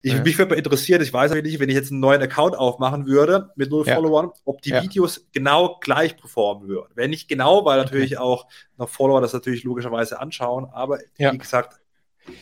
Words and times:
Ich, 0.00 0.12
ja. 0.12 0.22
Mich 0.22 0.38
würde 0.38 0.50
mal 0.50 0.58
interessieren, 0.58 1.02
ich 1.02 1.12
weiß 1.12 1.32
nicht, 1.32 1.58
wenn 1.58 1.68
ich 1.68 1.74
jetzt 1.74 1.90
einen 1.90 2.00
neuen 2.00 2.22
Account 2.22 2.56
aufmachen 2.56 3.06
würde 3.06 3.50
mit 3.56 3.70
null 3.70 3.84
ja. 3.84 3.96
Followern, 3.96 4.30
ob 4.44 4.62
die 4.62 4.70
ja. 4.70 4.82
Videos 4.82 5.26
genau 5.32 5.78
gleich 5.80 6.16
performen 6.16 6.68
würden. 6.68 6.92
Wenn 6.94 7.10
nicht 7.10 7.28
genau, 7.28 7.64
weil 7.64 7.78
natürlich 7.78 8.16
okay. 8.16 8.22
auch 8.22 8.46
noch 8.76 8.88
Follower 8.88 9.20
das 9.20 9.32
natürlich 9.32 9.64
logischerweise 9.64 10.20
anschauen, 10.20 10.66
aber 10.72 11.00
wie 11.16 11.38
gesagt, 11.38 11.80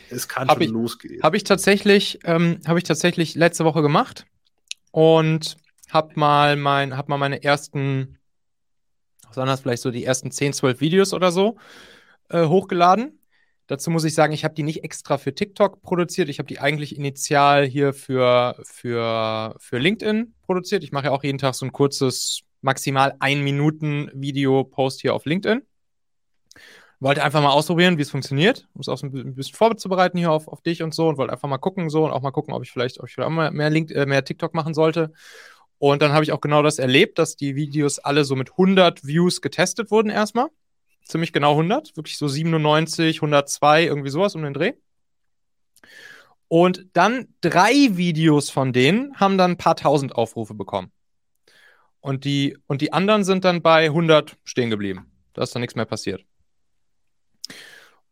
es 0.09 0.27
kann 0.27 0.47
hab 0.47 0.57
schon 0.57 0.63
ich, 0.63 0.69
losgehen. 0.69 1.23
Habe 1.23 1.37
ich 1.37 1.43
tatsächlich, 1.43 2.19
ähm, 2.25 2.59
habe 2.67 2.77
ich 2.77 2.83
tatsächlich 2.83 3.35
letzte 3.35 3.65
Woche 3.65 3.81
gemacht 3.81 4.25
und 4.91 5.57
habe 5.89 6.11
mal 6.15 6.55
mein, 6.57 6.97
habe 6.97 7.09
mal 7.09 7.17
meine 7.17 7.43
ersten, 7.43 8.17
was 9.27 9.35
das 9.35 9.61
vielleicht 9.61 9.81
so 9.81 9.91
die 9.91 10.03
ersten 10.03 10.31
10, 10.31 10.53
12 10.53 10.79
Videos 10.79 11.13
oder 11.13 11.31
so 11.31 11.57
äh, 12.29 12.45
hochgeladen. 12.45 13.16
Dazu 13.67 13.91
muss 13.91 14.05
ich 14.05 14.13
sagen, 14.13 14.31
ich 14.31 14.45
habe 14.45 14.55
die 14.55 14.63
nicht 14.63 14.85
extra 14.85 15.17
für 15.17 15.35
TikTok 15.35 15.81
produziert. 15.81 16.29
Ich 16.29 16.39
habe 16.39 16.47
die 16.47 16.59
eigentlich 16.59 16.95
initial 16.95 17.65
hier 17.65 17.93
für, 17.93 18.55
für, 18.63 19.55
für 19.59 19.77
LinkedIn 19.77 20.33
produziert. 20.43 20.85
Ich 20.85 20.93
mache 20.93 21.07
ja 21.07 21.11
auch 21.11 21.23
jeden 21.23 21.37
Tag 21.37 21.53
so 21.53 21.65
ein 21.65 21.73
kurzes, 21.73 22.43
maximal 22.61 23.15
ein 23.19 23.43
Minuten 23.43 24.09
Video-Post 24.13 25.01
hier 25.01 25.13
auf 25.13 25.25
LinkedIn. 25.25 25.63
Wollte 27.01 27.23
einfach 27.23 27.41
mal 27.41 27.51
ausprobieren, 27.51 27.97
wie 27.97 28.03
es 28.03 28.09
funktioniert, 28.09 28.67
um 28.73 28.81
es 28.81 28.87
auch 28.87 28.97
so 28.97 29.05
ein 29.05 29.35
bisschen 29.35 29.55
vorzubereiten 29.55 30.17
hier 30.17 30.31
auf, 30.31 30.47
auf 30.47 30.61
dich 30.61 30.81
und 30.81 30.95
so 30.95 31.09
und 31.09 31.17
wollte 31.17 31.33
einfach 31.33 31.49
mal 31.49 31.59
gucken 31.59 31.89
so 31.89 32.05
und 32.05 32.11
auch 32.11 32.21
mal 32.21 32.31
gucken, 32.31 32.53
ob 32.53 32.63
ich 32.63 32.71
vielleicht, 32.71 32.99
ob 32.99 33.07
ich 33.07 33.13
vielleicht 33.13 33.29
auch 33.29 33.51
mehr, 33.51 33.69
Link, 33.69 33.91
äh, 33.91 34.05
mehr 34.05 34.23
TikTok 34.23 34.55
machen 34.55 34.73
sollte. 34.73 35.11
Und 35.77 36.01
dann 36.01 36.13
habe 36.13 36.23
ich 36.23 36.31
auch 36.31 36.41
genau 36.41 36.63
das 36.63 36.79
erlebt, 36.79 37.19
dass 37.19 37.35
die 37.35 37.55
Videos 37.55 37.99
alle 37.99 38.23
so 38.23 38.35
mit 38.35 38.51
100 38.51 39.05
Views 39.05 39.41
getestet 39.41 39.91
wurden 39.91 40.09
erstmal. 40.09 40.47
Ziemlich 41.07 41.33
genau 41.33 41.51
100, 41.51 41.95
wirklich 41.95 42.17
so 42.17 42.27
97, 42.27 43.17
102, 43.17 43.85
irgendwie 43.85 44.09
sowas 44.09 44.35
um 44.35 44.43
den 44.43 44.53
Dreh. 44.53 44.73
Und 46.47 46.85
dann 46.93 47.27
drei 47.41 47.73
Videos 47.91 48.49
von 48.49 48.73
denen 48.73 49.15
haben 49.19 49.37
dann 49.37 49.51
ein 49.51 49.57
paar 49.57 49.75
tausend 49.75 50.15
Aufrufe 50.15 50.53
bekommen. 50.53 50.91
Und 51.99 52.23
die, 52.23 52.57
und 52.67 52.81
die 52.81 52.93
anderen 52.93 53.23
sind 53.23 53.43
dann 53.43 53.61
bei 53.61 53.85
100 53.85 54.37
stehen 54.43 54.69
geblieben. 54.69 55.11
Da 55.33 55.43
ist 55.43 55.53
dann 55.53 55.61
nichts 55.61 55.75
mehr 55.75 55.85
passiert. 55.85 56.23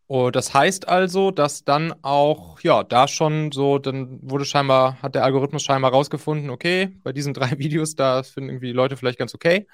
Und 0.08 0.18
oh, 0.18 0.30
das 0.30 0.54
heißt 0.54 0.88
also, 0.88 1.32
dass 1.32 1.64
dann 1.64 1.92
auch, 2.04 2.60
ja, 2.60 2.84
da 2.84 3.08
schon 3.08 3.52
so, 3.52 3.80
dann 3.80 4.20
wurde 4.22 4.46
scheinbar, 4.46 5.02
hat 5.02 5.16
der 5.16 5.24
Algorithmus 5.24 5.64
scheinbar 5.64 5.94
rausgefunden, 5.94 6.52
okay, 6.52 6.96
bei 7.04 7.12
diesen 7.12 7.34
drei 7.34 7.52
Videos, 7.58 7.96
da 7.96 8.22
finden 8.22 8.50
irgendwie 8.50 8.68
die 8.68 8.74
Leute 8.74 8.98
vielleicht 8.98 9.18
ganz 9.18 9.34
okay. 9.34 9.66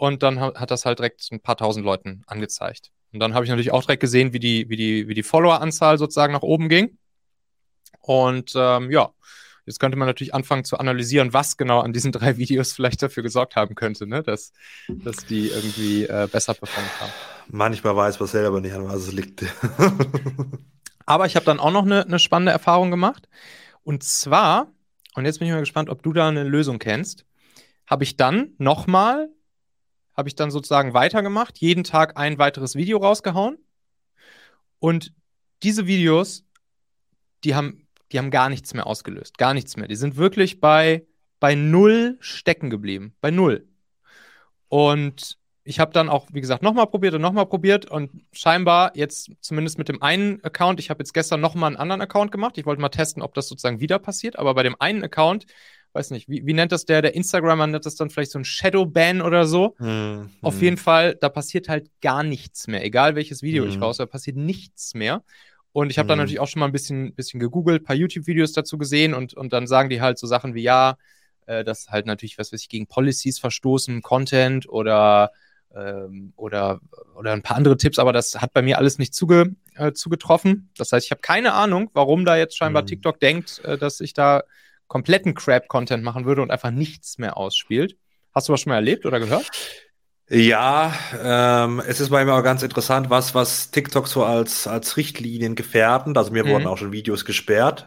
Und 0.00 0.22
dann 0.22 0.40
hat, 0.40 0.70
das 0.70 0.86
halt 0.86 0.98
direkt 0.98 1.28
ein 1.30 1.40
paar 1.40 1.58
tausend 1.58 1.84
Leuten 1.84 2.22
angezeigt. 2.26 2.90
Und 3.12 3.20
dann 3.20 3.34
habe 3.34 3.44
ich 3.44 3.50
natürlich 3.50 3.70
auch 3.70 3.82
direkt 3.82 4.00
gesehen, 4.00 4.32
wie 4.32 4.38
die, 4.38 4.70
wie 4.70 4.76
die, 4.76 5.08
wie 5.08 5.12
die 5.12 5.22
Follower-Anzahl 5.22 5.98
sozusagen 5.98 6.32
nach 6.32 6.40
oben 6.40 6.70
ging. 6.70 6.96
Und 8.00 8.54
ähm, 8.56 8.90
ja, 8.90 9.10
Jetzt 9.66 9.78
könnte 9.78 9.98
man 9.98 10.08
natürlich 10.08 10.34
anfangen 10.34 10.64
zu 10.64 10.78
analysieren, 10.78 11.34
was 11.34 11.58
genau 11.58 11.80
an 11.80 11.92
diesen 11.92 12.12
drei 12.12 12.38
Videos 12.38 12.72
vielleicht 12.72 13.02
dafür 13.02 13.22
gesorgt 13.22 13.56
haben 13.56 13.74
könnte, 13.74 14.06
ne? 14.06 14.22
dass, 14.22 14.52
dass 14.88 15.26
die 15.26 15.48
irgendwie 15.48 16.04
äh, 16.04 16.26
besser 16.32 16.54
performt 16.54 16.90
haben. 16.98 17.12
Manchmal 17.48 17.94
weiß 17.94 18.18
man 18.18 18.28
selber 18.28 18.62
nicht, 18.62 18.72
an 18.72 18.88
was 18.88 19.02
es 19.02 19.12
liegt. 19.12 19.44
Aber 21.06 21.26
ich 21.26 21.36
habe 21.36 21.44
dann 21.44 21.60
auch 21.60 21.72
noch 21.72 21.84
eine, 21.84 22.06
eine 22.06 22.18
spannende 22.18 22.52
Erfahrung 22.52 22.90
gemacht. 22.90 23.28
Und 23.84 24.02
zwar, 24.02 24.72
und 25.14 25.26
jetzt 25.26 25.40
bin 25.40 25.46
ich 25.46 25.52
mal 25.52 25.60
gespannt, 25.60 25.90
ob 25.90 26.02
du 26.02 26.14
da 26.14 26.26
eine 26.26 26.44
Lösung 26.44 26.78
kennst, 26.78 27.26
habe 27.86 28.02
ich 28.02 28.16
dann 28.16 28.54
nochmal, 28.56 29.28
habe 30.16 30.28
ich 30.28 30.34
dann 30.34 30.50
sozusagen 30.50 30.94
weitergemacht, 30.94 31.58
jeden 31.58 31.84
Tag 31.84 32.16
ein 32.16 32.38
weiteres 32.38 32.74
Video 32.74 32.98
rausgehauen. 32.98 33.58
Und 34.78 35.12
diese 35.62 35.86
Videos, 35.86 36.44
die 37.44 37.54
haben 37.54 37.86
die 38.12 38.18
haben 38.18 38.30
gar 38.30 38.48
nichts 38.48 38.74
mehr 38.74 38.86
ausgelöst. 38.86 39.38
Gar 39.38 39.54
nichts 39.54 39.76
mehr. 39.76 39.88
Die 39.88 39.96
sind 39.96 40.16
wirklich 40.16 40.60
bei, 40.60 41.06
bei 41.38 41.54
null 41.54 42.16
stecken 42.20 42.70
geblieben. 42.70 43.14
Bei 43.20 43.30
null. 43.30 43.68
Und 44.68 45.38
ich 45.62 45.78
habe 45.78 45.92
dann 45.92 46.08
auch, 46.08 46.26
wie 46.32 46.40
gesagt, 46.40 46.62
nochmal 46.62 46.86
probiert 46.86 47.14
und 47.14 47.22
nochmal 47.22 47.46
probiert 47.46 47.86
und 47.86 48.10
scheinbar 48.32 48.96
jetzt 48.96 49.30
zumindest 49.40 49.78
mit 49.78 49.88
dem 49.88 50.02
einen 50.02 50.42
Account, 50.42 50.80
ich 50.80 50.90
habe 50.90 51.00
jetzt 51.00 51.12
gestern 51.12 51.40
nochmal 51.40 51.68
einen 51.68 51.76
anderen 51.76 52.00
Account 52.00 52.32
gemacht. 52.32 52.58
Ich 52.58 52.66
wollte 52.66 52.80
mal 52.80 52.88
testen, 52.88 53.22
ob 53.22 53.34
das 53.34 53.46
sozusagen 53.48 53.78
wieder 53.78 53.98
passiert, 53.98 54.38
aber 54.38 54.54
bei 54.54 54.62
dem 54.62 54.74
einen 54.80 55.04
Account, 55.04 55.46
weiß 55.92 56.10
nicht, 56.10 56.28
wie, 56.28 56.46
wie 56.46 56.52
nennt 56.52 56.72
das 56.72 56.84
der, 56.84 57.02
der 57.02 57.14
Instagrammer 57.14 57.66
nennt 57.66 57.84
das 57.84 57.96
dann 57.96 58.10
vielleicht 58.10 58.30
so 58.30 58.38
ein 58.38 58.44
Shadow-Ban 58.44 59.20
oder 59.22 59.46
so. 59.46 59.74
Mhm. 59.78 60.30
Auf 60.42 60.60
jeden 60.62 60.76
Fall, 60.76 61.16
da 61.16 61.28
passiert 61.28 61.68
halt 61.68 61.90
gar 62.00 62.22
nichts 62.22 62.66
mehr. 62.68 62.84
Egal 62.84 63.16
welches 63.16 63.42
Video 63.42 63.64
mhm. 63.64 63.70
ich 63.70 63.80
raus, 63.80 63.96
da 63.96 64.06
passiert 64.06 64.36
nichts 64.36 64.94
mehr. 64.94 65.22
Und 65.72 65.90
ich 65.90 65.98
habe 65.98 66.06
mhm. 66.06 66.08
dann 66.08 66.18
natürlich 66.18 66.40
auch 66.40 66.48
schon 66.48 66.60
mal 66.60 66.66
ein 66.66 66.72
bisschen, 66.72 67.14
bisschen 67.14 67.40
gegoogelt, 67.40 67.82
ein 67.82 67.84
paar 67.84 67.96
YouTube-Videos 67.96 68.52
dazu 68.52 68.78
gesehen 68.78 69.14
und, 69.14 69.34
und 69.34 69.52
dann 69.52 69.66
sagen 69.66 69.88
die 69.88 70.00
halt 70.00 70.18
so 70.18 70.26
Sachen 70.26 70.54
wie, 70.54 70.62
ja, 70.62 70.96
äh, 71.46 71.64
dass 71.64 71.88
halt 71.88 72.06
natürlich, 72.06 72.38
was 72.38 72.52
weiß 72.52 72.60
ich, 72.62 72.68
gegen 72.68 72.86
Policies 72.86 73.38
verstoßen, 73.38 74.02
Content 74.02 74.68
oder, 74.68 75.30
ähm, 75.74 76.32
oder, 76.36 76.80
oder 77.16 77.32
ein 77.32 77.42
paar 77.42 77.56
andere 77.56 77.76
Tipps, 77.76 77.98
aber 77.98 78.12
das 78.12 78.40
hat 78.40 78.52
bei 78.52 78.62
mir 78.62 78.78
alles 78.78 78.98
nicht 78.98 79.14
zuge, 79.14 79.54
äh, 79.76 79.92
zugetroffen. 79.92 80.70
Das 80.76 80.92
heißt, 80.92 81.06
ich 81.06 81.10
habe 81.10 81.20
keine 81.20 81.52
Ahnung, 81.52 81.90
warum 81.92 82.24
da 82.24 82.36
jetzt 82.36 82.56
scheinbar 82.56 82.82
mhm. 82.82 82.86
TikTok 82.86 83.20
denkt, 83.20 83.60
äh, 83.64 83.78
dass 83.78 84.00
ich 84.00 84.12
da 84.12 84.42
kompletten 84.90 85.34
Crap-Content 85.34 86.02
machen 86.02 86.24
würde 86.24 86.42
und 86.42 86.50
einfach 86.50 86.72
nichts 86.72 87.16
mehr 87.16 87.36
ausspielt. 87.36 87.96
Hast 88.34 88.48
du 88.48 88.52
was 88.52 88.60
schon 88.60 88.70
mal 88.70 88.76
erlebt 88.76 89.06
oder 89.06 89.20
gehört? 89.20 89.48
Ja, 90.28 90.92
ähm, 91.22 91.80
es 91.86 92.00
ist 92.00 92.10
bei 92.10 92.24
mir 92.24 92.34
auch 92.34 92.42
ganz 92.42 92.64
interessant, 92.64 93.08
was, 93.08 93.32
was 93.32 93.70
TikTok 93.70 94.08
so 94.08 94.24
als, 94.24 94.66
als 94.66 94.96
Richtlinien 94.96 95.54
gefährden. 95.54 96.16
Also 96.16 96.32
mir 96.32 96.44
mhm. 96.44 96.50
wurden 96.50 96.66
auch 96.66 96.76
schon 96.76 96.90
Videos 96.90 97.24
gesperrt. 97.24 97.86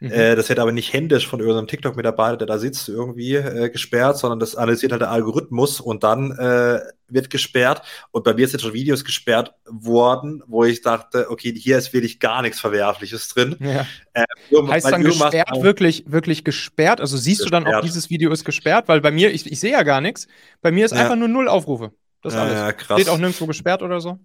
Mhm. 0.00 0.10
Äh, 0.10 0.36
das 0.36 0.48
wird 0.48 0.58
aber 0.58 0.72
nicht 0.72 0.92
händisch 0.92 1.26
von 1.26 1.40
irgendeinem 1.40 1.66
TikTok-Mitarbeiter, 1.66 2.36
der 2.36 2.46
da 2.46 2.58
sitzt, 2.58 2.88
irgendwie 2.88 3.34
äh, 3.34 3.70
gesperrt, 3.70 4.18
sondern 4.18 4.38
das 4.38 4.56
analysiert 4.56 4.92
halt 4.92 5.02
der 5.02 5.10
Algorithmus 5.10 5.80
und 5.80 6.04
dann 6.04 6.32
äh, 6.32 6.80
wird 7.08 7.30
gesperrt. 7.30 7.82
Und 8.10 8.24
bei 8.24 8.34
mir 8.34 8.48
sind 8.48 8.60
schon 8.60 8.72
Videos 8.72 9.04
gesperrt 9.04 9.54
worden, 9.66 10.42
wo 10.46 10.64
ich 10.64 10.82
dachte, 10.82 11.30
okay, 11.30 11.54
hier 11.56 11.78
ist 11.78 11.92
wirklich 11.92 12.20
gar 12.20 12.42
nichts 12.42 12.60
Verwerfliches 12.60 13.28
drin. 13.28 13.56
Ja. 13.60 13.86
Äh, 14.12 14.24
heißt 14.68 14.90
dann 14.90 15.02
gesperrt 15.02 15.48
wirklich, 15.62 16.04
wirklich 16.06 16.44
gesperrt? 16.44 17.00
Also 17.00 17.16
siehst 17.16 17.42
gesperrt. 17.42 17.64
du 17.66 17.70
dann 17.70 17.74
auch, 17.76 17.82
dieses 17.82 18.10
Video 18.10 18.32
ist 18.32 18.44
gesperrt? 18.44 18.88
Weil 18.88 19.00
bei 19.00 19.10
mir, 19.10 19.32
ich, 19.32 19.50
ich 19.50 19.60
sehe 19.60 19.72
ja 19.72 19.82
gar 19.82 20.00
nichts. 20.00 20.26
Bei 20.60 20.70
mir 20.70 20.84
ist 20.84 20.92
ja. 20.92 21.00
einfach 21.00 21.16
nur 21.16 21.28
null 21.28 21.48
Aufrufe. 21.48 21.92
Das 22.22 22.34
ist 22.34 22.40
alles. 22.40 22.54
Ja, 22.54 22.72
krass. 22.72 23.00
Steht 23.00 23.12
auch 23.12 23.18
nirgendwo 23.18 23.46
gesperrt 23.46 23.82
oder 23.82 24.00
so. 24.00 24.18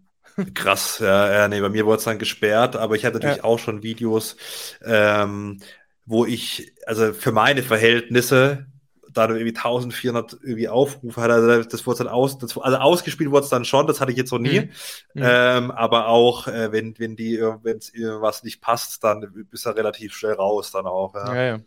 Krass, 0.53 0.99
ja, 0.99 1.31
ja, 1.31 1.47
nee, 1.47 1.59
bei 1.59 1.69
mir 1.69 1.85
wurde 1.85 1.97
es 1.97 2.03
dann 2.03 2.19
gesperrt, 2.19 2.75
aber 2.75 2.95
ich 2.95 3.05
hatte 3.05 3.15
natürlich 3.15 3.37
ja. 3.37 3.43
auch 3.43 3.59
schon 3.59 3.83
Videos, 3.83 4.37
ähm, 4.83 5.59
wo 6.05 6.25
ich, 6.25 6.73
also 6.85 7.13
für 7.13 7.31
meine 7.31 7.63
Verhältnisse, 7.63 8.65
da 9.11 9.27
du 9.27 9.35
irgendwie 9.35 9.55
1400 9.55 10.37
irgendwie 10.41 10.69
Aufrufe 10.69 11.21
hatte, 11.21 11.33
also 11.33 11.63
das 11.69 11.85
wurde 11.85 11.99
dann 11.99 12.07
aus, 12.07 12.37
das, 12.37 12.57
also 12.57 12.77
ausgespielt 12.77 13.31
wurde 13.31 13.43
es 13.43 13.49
dann 13.49 13.65
schon, 13.65 13.87
das 13.87 14.01
hatte 14.01 14.11
ich 14.11 14.17
jetzt 14.17 14.31
noch 14.31 14.39
nie, 14.39 14.61
mhm. 14.61 14.69
mhm. 15.13 15.23
ähm, 15.23 15.71
aber 15.71 16.07
auch, 16.07 16.47
äh, 16.47 16.71
wenn, 16.71 16.97
wenn 16.99 17.15
die, 17.15 17.39
wenn 17.63 17.77
es 17.77 17.93
irgendwas 17.93 18.43
nicht 18.43 18.61
passt, 18.61 19.03
dann 19.03 19.47
bist 19.49 19.65
du 19.65 19.69
relativ 19.71 20.13
schnell 20.13 20.33
raus 20.33 20.71
dann 20.71 20.85
auch, 20.85 21.15
ja. 21.15 21.35
ja, 21.35 21.43
ja. 21.43 21.59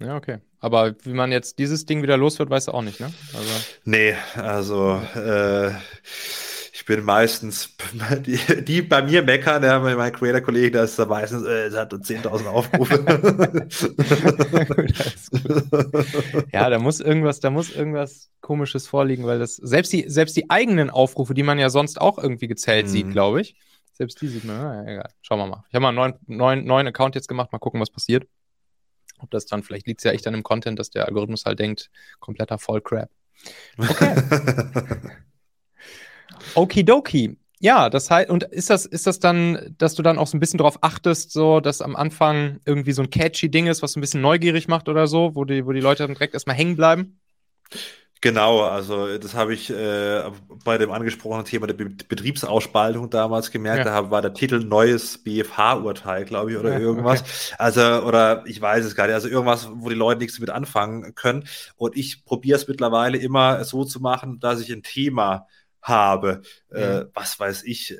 Ja, 0.00 0.16
okay. 0.16 0.38
Aber 0.60 0.94
wie 1.02 1.12
man 1.12 1.32
jetzt 1.32 1.58
dieses 1.58 1.86
Ding 1.86 2.02
wieder 2.02 2.16
los 2.16 2.38
wird, 2.38 2.50
weißt 2.50 2.68
du 2.68 2.72
auch 2.72 2.82
nicht, 2.82 3.00
ne? 3.00 3.12
Also... 3.34 3.50
Nee, 3.84 4.14
also 4.36 5.00
äh, 5.14 5.72
bin 6.88 7.04
meistens, 7.04 7.76
die, 8.26 8.38
die 8.64 8.82
bei 8.82 9.02
mir 9.02 9.22
meckern, 9.22 9.62
ja, 9.62 9.78
mein 9.78 10.10
Creator-Kollege, 10.12 10.70
der 10.70 10.84
ist 10.84 10.98
da 10.98 11.04
meistens, 11.04 11.44
äh, 11.44 11.70
hat 11.70 11.92
10.000 11.92 12.46
Aufrufe. 12.46 13.04
ja, 16.52 16.70
da 16.70 16.78
muss 16.78 17.00
irgendwas, 17.00 17.40
da 17.40 17.50
muss 17.50 17.70
irgendwas 17.70 18.30
Komisches 18.40 18.88
vorliegen, 18.88 19.26
weil 19.26 19.38
das, 19.38 19.56
selbst 19.56 19.92
die, 19.92 20.08
selbst 20.08 20.34
die 20.36 20.48
eigenen 20.48 20.88
Aufrufe, 20.88 21.34
die 21.34 21.42
man 21.42 21.58
ja 21.58 21.68
sonst 21.68 22.00
auch 22.00 22.16
irgendwie 22.16 22.48
gezählt 22.48 22.86
mhm. 22.86 22.90
sieht, 22.90 23.10
glaube 23.10 23.42
ich, 23.42 23.54
selbst 23.92 24.20
die 24.22 24.28
sieht 24.28 24.44
man, 24.44 24.56
na, 24.56 24.90
egal, 24.90 25.10
schauen 25.20 25.40
wir 25.40 25.46
mal. 25.46 25.64
Ich 25.68 25.74
habe 25.74 25.82
mal 25.82 25.88
einen 25.88 25.96
neuen, 25.96 26.14
neuen, 26.26 26.64
neuen 26.64 26.86
Account 26.86 27.14
jetzt 27.16 27.28
gemacht, 27.28 27.52
mal 27.52 27.58
gucken, 27.58 27.82
was 27.82 27.90
passiert. 27.90 28.26
Ob 29.18 29.30
das 29.30 29.44
dann, 29.44 29.62
vielleicht 29.62 29.86
liegt 29.86 30.00
es 30.00 30.04
ja 30.04 30.12
echt 30.12 30.26
an 30.26 30.32
dem 30.32 30.42
Content, 30.42 30.78
dass 30.78 30.88
der 30.88 31.06
Algorithmus 31.06 31.44
halt 31.44 31.58
denkt, 31.58 31.90
kompletter 32.18 32.56
Vollcrap. 32.58 33.10
Okay. 33.76 34.14
Okidoki. 36.54 37.36
Ja, 37.60 37.90
das 37.90 38.10
heißt, 38.10 38.30
und 38.30 38.44
ist 38.44 38.70
das, 38.70 38.86
ist 38.86 39.06
das 39.06 39.18
dann, 39.18 39.74
dass 39.78 39.94
du 39.94 40.02
dann 40.02 40.18
auch 40.18 40.28
so 40.28 40.36
ein 40.36 40.40
bisschen 40.40 40.58
darauf 40.58 40.78
achtest, 40.82 41.32
so, 41.32 41.58
dass 41.58 41.82
am 41.82 41.96
Anfang 41.96 42.60
irgendwie 42.64 42.92
so 42.92 43.02
ein 43.02 43.10
catchy 43.10 43.50
Ding 43.50 43.66
ist, 43.66 43.82
was 43.82 43.92
so 43.92 43.98
ein 43.98 44.00
bisschen 44.00 44.20
neugierig 44.20 44.68
macht 44.68 44.88
oder 44.88 45.08
so, 45.08 45.34
wo 45.34 45.44
die, 45.44 45.66
wo 45.66 45.72
die 45.72 45.80
Leute 45.80 46.04
dann 46.04 46.14
direkt 46.14 46.34
erstmal 46.34 46.54
hängen 46.54 46.76
bleiben? 46.76 47.18
Genau, 48.20 48.62
also 48.62 49.16
das 49.16 49.34
habe 49.34 49.54
ich 49.54 49.70
äh, 49.70 50.22
bei 50.64 50.76
dem 50.76 50.90
angesprochenen 50.90 51.44
Thema 51.44 51.68
der 51.68 51.74
Be 51.74 51.84
Betriebsausspaltung 51.84 53.10
damals 53.10 53.52
gemerkt. 53.52 53.86
Ja. 53.86 54.02
Da 54.02 54.10
war 54.10 54.22
der 54.22 54.34
Titel 54.34 54.58
Neues 54.58 55.18
BFH-Urteil, 55.18 56.24
glaube 56.24 56.50
ich, 56.50 56.58
oder 56.58 56.72
ja, 56.72 56.80
irgendwas. 56.80 57.20
Okay. 57.20 57.54
Also, 57.58 57.80
oder 57.80 58.42
ich 58.46 58.60
weiß 58.60 58.84
es 58.84 58.96
gar 58.96 59.06
nicht. 59.06 59.14
Also 59.14 59.28
irgendwas, 59.28 59.68
wo 59.72 59.88
die 59.88 59.94
Leute 59.94 60.18
nichts 60.18 60.36
damit 60.36 60.50
anfangen 60.50 61.14
können. 61.14 61.44
Und 61.76 61.96
ich 61.96 62.24
probiere 62.24 62.56
es 62.56 62.66
mittlerweile 62.66 63.18
immer 63.18 63.62
so 63.62 63.84
zu 63.84 64.00
machen, 64.00 64.40
dass 64.40 64.60
ich 64.60 64.72
ein 64.72 64.82
Thema 64.82 65.46
habe. 65.88 66.42
Mhm. 66.70 66.76
Äh, 66.76 67.04
was 67.14 67.40
weiß 67.40 67.64
ich, 67.64 67.92
äh, 67.92 67.96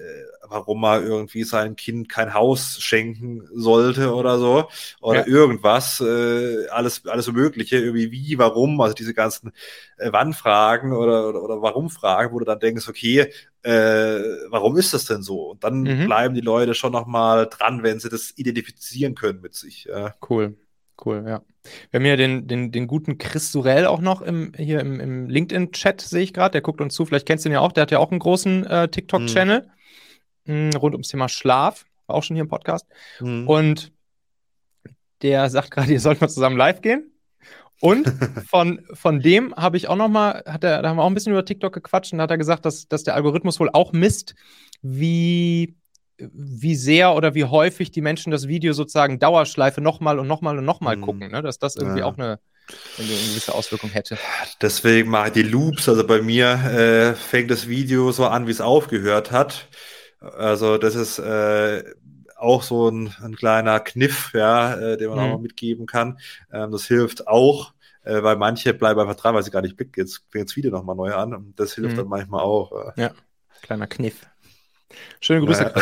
warum 0.49 0.81
man 0.81 1.03
irgendwie 1.03 1.45
seinem 1.45 1.77
Kind 1.77 2.09
kein 2.09 2.35
Haus 2.35 2.81
schenken 2.81 3.49
sollte 3.53 4.15
oder 4.15 4.39
so. 4.39 4.69
Oder 5.01 5.21
ja. 5.21 5.27
irgendwas, 5.27 6.01
äh, 6.01 6.69
alles, 6.69 7.07
alles 7.07 7.31
Mögliche, 7.33 7.79
irgendwie 7.79 8.11
wie, 8.11 8.39
warum, 8.39 8.81
also 8.81 8.95
diese 8.95 9.15
ganzen 9.15 9.53
äh, 9.97 10.13
Wann-Fragen 10.13 10.93
oder, 10.93 11.29
oder, 11.29 11.43
oder 11.43 11.63
Warum-Fragen, 11.63 12.33
wo 12.33 12.39
du 12.39 12.45
dann 12.45 12.61
denkst, 12.61 12.89
okay, 12.89 13.33
äh, 13.63 14.21
warum 14.51 14.77
ist 14.77 14.95
das 14.95 15.05
denn 15.07 15.23
so? 15.23 15.51
Und 15.51 15.65
dann 15.65 15.83
mhm. 15.83 16.07
bleiben 16.07 16.35
die 16.35 16.41
Leute 16.41 16.75
schon 16.75 16.93
noch 16.93 17.07
mal 17.07 17.47
dran, 17.47 17.83
wenn 17.83 18.01
sie 18.01 18.09
das 18.09 18.33
identifizieren 18.37 19.15
können 19.15 19.41
mit 19.41 19.55
sich. 19.55 19.85
Ja. 19.85 20.15
Cool. 20.29 20.57
Cool, 21.05 21.25
ja. 21.27 21.43
Wir 21.91 21.99
haben 21.99 22.05
hier 22.05 22.17
den, 22.17 22.49
den, 22.49 22.73
den 22.73 22.87
guten 22.87 23.19
Chris 23.19 23.53
Surell 23.53 23.87
auch 23.87 24.01
noch 24.01 24.23
im, 24.23 24.53
hier 24.57 24.81
im, 24.81 25.01
im 25.01 25.29
LinkedIn-Chat, 25.29 26.01
sehe 26.01 26.23
ich 26.23 26.33
gerade. 26.33 26.53
Der 26.53 26.61
guckt 26.61 26.81
uns 26.81 26.95
zu. 26.95 27.05
Vielleicht 27.05 27.27
kennst 27.27 27.45
du 27.45 27.49
ihn 27.49 27.53
ja 27.53 27.61
auch. 27.61 27.73
Der 27.73 27.83
hat 27.83 27.91
ja 27.91 27.99
auch 27.99 28.11
einen 28.11 28.21
großen 28.21 28.67
äh, 28.67 28.89
TikTok-Channel 28.89 29.69
mhm. 30.45 30.71
rund 30.77 30.95
ums 30.95 31.09
Thema 31.09 31.29
Schlaf. 31.29 31.85
War 32.07 32.17
auch 32.17 32.23
schon 32.23 32.37
hier 32.37 32.43
im 32.43 32.49
Podcast. 32.49 32.87
Mhm. 33.21 33.49
Und 33.49 33.93
der 35.23 35.51
sagt 35.51 35.71
gerade, 35.71 35.93
ihr 35.93 36.01
sollt 36.01 36.21
mal 36.21 36.29
zusammen 36.29 36.57
live 36.57 36.81
gehen. 36.81 37.13
Und 37.81 38.09
von, 38.49 38.85
von 38.93 39.21
dem 39.21 39.55
habe 39.55 39.77
ich 39.77 39.89
auch 39.89 39.97
noch 39.97 40.09
mal, 40.09 40.43
hat 40.47 40.65
er, 40.65 40.83
da 40.83 40.89
haben 40.89 40.97
wir 40.97 41.03
auch 41.03 41.09
ein 41.09 41.15
bisschen 41.15 41.33
über 41.33 41.45
TikTok 41.45 41.73
gequatscht 41.73 42.13
und 42.13 42.19
da 42.19 42.25
hat 42.25 42.31
er 42.31 42.39
gesagt, 42.39 42.65
dass, 42.65 42.89
dass 42.89 43.05
der 43.05 43.15
Algorithmus 43.15 43.61
wohl 43.61 43.71
auch 43.73 43.93
misst, 43.93 44.35
wie 44.83 45.77
wie 46.19 46.75
sehr 46.75 47.15
oder 47.15 47.35
wie 47.35 47.45
häufig 47.45 47.91
die 47.91 48.01
Menschen 48.01 48.31
das 48.31 48.49
Video 48.49 48.73
sozusagen 48.73 49.19
Dauerschleife 49.19 49.81
nochmal 49.81 50.19
und 50.19 50.27
nochmal 50.27 50.59
und 50.59 50.65
nochmal 50.65 50.97
mhm. 50.97 51.03
gucken, 51.03 51.31
ne? 51.31 51.43
dass 51.43 51.59
das 51.59 51.77
irgendwie 51.77 52.01
ja. 52.01 52.07
auch 52.07 52.19
eine, 52.19 52.41
eine, 52.99 53.07
gewisse 53.07 53.55
Auswirkung 53.55 53.91
hätte. 53.91 54.19
Deswegen 54.61 55.11
mache 55.11 55.29
ich 55.29 55.33
die 55.35 55.43
Loops. 55.43 55.89
Also 55.89 56.07
bei 56.07 56.21
mir 56.21 56.51
äh, 56.51 57.15
fängt 57.15 57.51
das 57.51 57.69
Video 57.69 58.11
so 58.11 58.27
an, 58.27 58.47
wie 58.47 58.51
es 58.51 58.61
aufgehört 58.61 59.31
hat. 59.31 59.69
Also 60.21 60.79
das 60.79 60.97
ist 60.97 61.19
äh, 61.21 61.85
auch 62.37 62.63
so 62.63 62.89
ein, 62.89 63.15
ein, 63.23 63.37
kleiner 63.37 63.79
Kniff, 63.81 64.33
ja, 64.35 64.75
äh, 64.75 64.97
den 64.97 65.11
man 65.11 65.19
mhm. 65.19 65.25
auch 65.25 65.37
mal 65.37 65.43
mitgeben 65.43 65.87
kann. 65.87 66.19
Ähm, 66.53 66.73
das 66.73 66.87
hilft 66.87 67.29
auch, 67.29 67.73
äh, 68.03 68.23
weil 68.23 68.37
manche 68.37 68.75
bleiben 68.75 69.01
einfach 69.01 69.17
dran, 69.17 69.35
weil 69.35 69.45
sie 69.45 69.51
gar 69.51 69.63
nicht 69.63 69.77
blicken. 69.77 70.01
Jetzt 70.01 70.25
fängt 70.31 70.49
das 70.49 70.57
Video 70.57 70.71
nochmal 70.73 70.97
neu 70.97 71.15
an 71.15 71.35
und 71.35 71.61
das 71.61 71.75
hilft 71.75 71.93
mhm. 71.93 71.97
dann 71.97 72.09
manchmal 72.09 72.41
auch. 72.41 72.73
Äh. 72.97 73.03
Ja, 73.03 73.11
kleiner 73.63 73.87
Kniff. 73.87 74.27
Schöne 75.21 75.45
Grüße. 75.45 75.73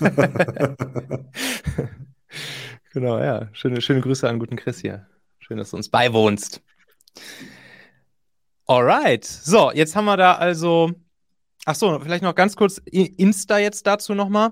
Naja. 0.00 0.76
genau, 2.92 3.18
ja. 3.18 3.48
Schöne, 3.52 3.80
schöne 3.80 4.00
Grüße 4.00 4.28
an 4.28 4.38
guten 4.38 4.56
Chris 4.56 4.80
hier. 4.80 5.06
Schön, 5.38 5.58
dass 5.58 5.70
du 5.70 5.76
uns 5.76 5.88
beiwohnst. 5.88 6.62
Alright. 8.66 9.24
So, 9.24 9.72
jetzt 9.72 9.96
haben 9.96 10.06
wir 10.06 10.16
da 10.16 10.34
also. 10.34 10.92
Ach 11.64 11.74
so, 11.74 12.00
vielleicht 12.00 12.24
noch 12.24 12.34
ganz 12.34 12.56
kurz 12.56 12.78
Insta 12.86 13.58
jetzt 13.58 13.86
dazu 13.86 14.14
nochmal 14.14 14.50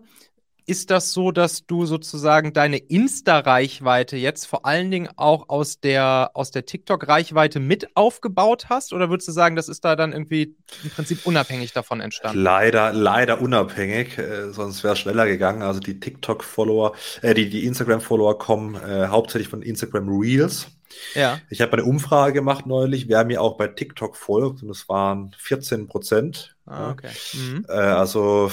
ist 0.66 0.90
das 0.90 1.12
so, 1.12 1.32
dass 1.32 1.66
du 1.66 1.86
sozusagen 1.86 2.52
deine 2.52 2.78
Insta-Reichweite 2.78 4.16
jetzt 4.16 4.46
vor 4.46 4.66
allen 4.66 4.90
Dingen 4.90 5.08
auch 5.16 5.48
aus 5.48 5.80
der, 5.80 6.30
aus 6.34 6.50
der 6.50 6.66
TikTok-Reichweite 6.66 7.60
mit 7.60 7.96
aufgebaut 7.96 8.66
hast? 8.68 8.92
Oder 8.92 9.10
würdest 9.10 9.28
du 9.28 9.32
sagen, 9.32 9.56
das 9.56 9.68
ist 9.68 9.84
da 9.84 9.96
dann 9.96 10.12
irgendwie 10.12 10.56
im 10.84 10.90
Prinzip 10.90 11.26
unabhängig 11.26 11.72
davon 11.72 12.00
entstanden? 12.00 12.42
Leider, 12.42 12.92
leider 12.92 13.40
unabhängig, 13.40 14.18
äh, 14.18 14.52
sonst 14.52 14.84
wäre 14.84 14.94
es 14.94 15.00
schneller 15.00 15.26
gegangen. 15.26 15.62
Also 15.62 15.80
die 15.80 16.00
TikTok-Follower, 16.00 16.94
äh, 17.22 17.34
die, 17.34 17.48
die 17.50 17.66
Instagram-Follower 17.66 18.38
kommen 18.38 18.74
äh, 18.76 19.08
hauptsächlich 19.08 19.48
von 19.48 19.62
Instagram 19.62 20.08
Reels. 20.08 20.68
Ja. 21.14 21.40
Ich 21.48 21.60
habe 21.60 21.74
eine 21.74 21.84
Umfrage 21.84 22.32
gemacht 22.32 22.66
neulich, 22.66 23.08
wer 23.08 23.24
mir 23.24 23.40
auch 23.40 23.56
bei 23.56 23.68
TikTok 23.68 24.16
folgt, 24.16 24.62
und 24.62 24.70
es 24.70 24.88
waren 24.88 25.34
14 25.38 25.86
Prozent. 25.86 26.56
Ah, 26.70 26.90
okay. 26.92 27.10
Mhm. 27.34 27.66
Äh, 27.68 27.72
also 27.72 28.50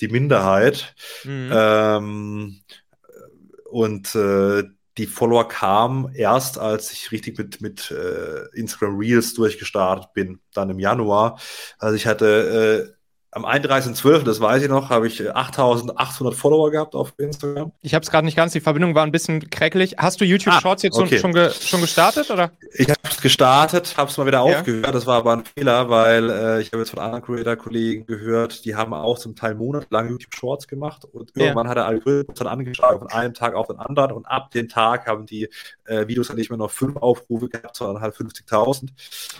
die 0.00 0.08
Minderheit. 0.08 0.94
Mhm. 1.24 1.50
Ähm, 1.52 2.60
und 3.70 4.14
äh, 4.14 4.64
die 4.98 5.06
Follower 5.06 5.48
kamen 5.48 6.14
erst, 6.14 6.58
als 6.58 6.92
ich 6.92 7.10
richtig 7.10 7.38
mit, 7.38 7.60
mit 7.60 7.90
äh, 7.90 8.44
Instagram 8.56 8.98
Reels 8.98 9.34
durchgestartet 9.34 10.12
bin, 10.12 10.40
dann 10.52 10.70
im 10.70 10.78
Januar. 10.78 11.40
Also 11.78 11.96
ich 11.96 12.06
hatte 12.06 12.93
äh, 12.93 12.93
am 13.34 13.44
31.12., 13.44 14.22
das 14.22 14.40
weiß 14.40 14.62
ich 14.62 14.68
noch, 14.68 14.90
habe 14.90 15.08
ich 15.08 15.34
8800 15.34 16.34
Follower 16.34 16.70
gehabt 16.70 16.94
auf 16.94 17.12
Instagram. 17.18 17.72
Ich 17.82 17.92
habe 17.92 18.04
es 18.04 18.10
gerade 18.10 18.24
nicht 18.24 18.36
ganz, 18.36 18.52
die 18.52 18.60
Verbindung 18.60 18.94
war 18.94 19.02
ein 19.02 19.10
bisschen 19.10 19.50
kräckelig. 19.50 19.96
Hast 19.98 20.20
du 20.20 20.24
YouTube 20.24 20.54
ah, 20.54 20.60
Shorts 20.60 20.84
jetzt 20.84 20.96
okay. 20.96 21.18
schon, 21.18 21.32
ge 21.32 21.50
schon 21.50 21.80
gestartet, 21.80 22.30
oder? 22.30 22.52
Ich 22.74 22.88
habe 22.88 23.00
es 23.02 23.20
gestartet, 23.20 23.96
habe 23.96 24.08
es 24.08 24.16
mal 24.16 24.26
wieder 24.26 24.46
ja. 24.48 24.58
aufgehört. 24.58 24.94
Das 24.94 25.06
war 25.06 25.18
aber 25.18 25.32
ein 25.32 25.44
Fehler, 25.44 25.90
weil 25.90 26.30
äh, 26.30 26.60
ich 26.60 26.70
habe 26.70 26.78
jetzt 26.78 26.90
von 26.90 27.00
anderen 27.00 27.24
Creator-Kollegen 27.24 28.06
gehört, 28.06 28.64
die 28.64 28.76
haben 28.76 28.94
auch 28.94 29.18
zum 29.18 29.34
Teil 29.34 29.56
monatelang 29.56 30.10
YouTube 30.10 30.34
Shorts 30.34 30.68
gemacht 30.68 31.04
und 31.04 31.32
irgendwann 31.34 31.66
ja. 31.66 31.70
hat 31.70 31.76
der 31.76 31.86
Algorithmus 31.86 32.38
dann 32.38 32.46
angeschaut 32.46 33.00
von 33.00 33.08
einem 33.08 33.34
Tag 33.34 33.54
auf 33.54 33.66
den 33.66 33.78
anderen 33.78 34.12
und 34.12 34.26
ab 34.26 34.52
dem 34.52 34.68
Tag 34.68 35.08
haben 35.08 35.26
die 35.26 35.48
äh, 35.86 36.06
Videos 36.06 36.28
dann 36.28 36.36
nicht 36.36 36.50
mehr 36.50 36.58
noch 36.58 36.70
fünf 36.70 36.96
Aufrufe 36.98 37.48
gehabt, 37.48 37.74
sondern 37.74 38.00
halt 38.00 38.14
50.000. 38.14 38.90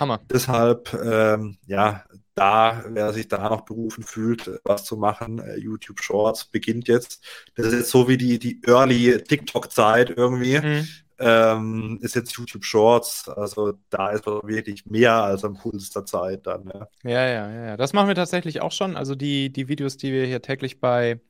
Hammer. 0.00 0.18
Deshalb, 0.28 0.92
ähm, 0.94 1.58
ja, 1.68 2.02
da, 2.34 2.84
wer 2.88 3.12
sich 3.12 3.28
da 3.28 3.48
noch 3.48 3.62
berufen 3.62 4.02
fühlt, 4.02 4.60
was 4.64 4.84
zu 4.84 4.96
machen, 4.96 5.38
äh, 5.38 5.56
YouTube 5.56 6.02
Shorts 6.02 6.46
beginnt 6.46 6.88
jetzt. 6.88 7.24
Das 7.54 7.66
ist 7.66 7.74
jetzt 7.74 7.90
so 7.90 8.08
wie 8.08 8.16
die, 8.16 8.38
die 8.38 8.60
Early 8.66 9.22
TikTok-Zeit 9.22 10.10
irgendwie. 10.10 10.58
Mhm. 10.58 10.88
Ähm, 11.16 11.98
ist 12.02 12.16
jetzt 12.16 12.32
YouTube 12.32 12.64
Shorts, 12.64 13.28
also 13.28 13.74
da 13.88 14.10
ist 14.10 14.26
wirklich 14.26 14.84
mehr 14.86 15.14
als 15.14 15.44
am 15.44 15.54
Puls 15.56 15.90
der 15.90 16.04
Zeit 16.04 16.44
dann. 16.44 16.68
Ja. 16.74 16.88
ja, 17.04 17.26
ja, 17.28 17.66
ja. 17.66 17.76
Das 17.76 17.92
machen 17.92 18.08
wir 18.08 18.16
tatsächlich 18.16 18.60
auch 18.60 18.72
schon. 18.72 18.96
Also 18.96 19.14
die, 19.14 19.52
die 19.52 19.68
Videos, 19.68 19.96
die 19.96 20.12
wir 20.12 20.26
hier 20.26 20.42
täglich 20.42 20.80
bei 20.80 21.20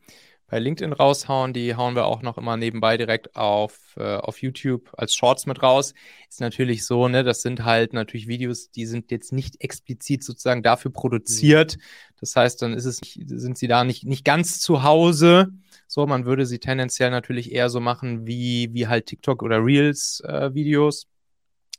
bei 0.46 0.58
LinkedIn 0.58 0.92
raushauen. 0.92 1.52
Die 1.52 1.74
hauen 1.74 1.94
wir 1.94 2.04
auch 2.04 2.22
noch 2.22 2.38
immer 2.38 2.56
nebenbei 2.56 2.96
direkt 2.96 3.34
auf, 3.36 3.78
äh, 3.96 4.16
auf 4.16 4.42
YouTube 4.42 4.90
als 4.96 5.14
Shorts 5.14 5.46
mit 5.46 5.62
raus. 5.62 5.94
Ist 6.28 6.40
natürlich 6.40 6.84
so, 6.84 7.08
ne, 7.08 7.24
das 7.24 7.42
sind 7.42 7.64
halt 7.64 7.92
natürlich 7.92 8.28
Videos, 8.28 8.70
die 8.70 8.86
sind 8.86 9.10
jetzt 9.10 9.32
nicht 9.32 9.60
explizit 9.60 10.22
sozusagen 10.22 10.62
dafür 10.62 10.92
produziert. 10.92 11.76
Mhm. 11.76 11.82
Das 12.20 12.36
heißt, 12.36 12.62
dann 12.62 12.74
ist 12.74 12.84
es, 12.84 12.98
sind 12.98 13.58
sie 13.58 13.68
da 13.68 13.84
nicht, 13.84 14.04
nicht 14.04 14.24
ganz 14.24 14.60
zu 14.60 14.82
Hause. 14.82 15.48
So, 15.86 16.06
man 16.06 16.24
würde 16.24 16.46
sie 16.46 16.58
tendenziell 16.58 17.10
natürlich 17.10 17.52
eher 17.52 17.70
so 17.70 17.80
machen 17.80 18.26
wie, 18.26 18.70
wie 18.72 18.86
halt 18.88 19.06
TikTok 19.06 19.42
oder 19.42 19.64
Reels-Videos. 19.64 21.04
Äh, 21.04 21.06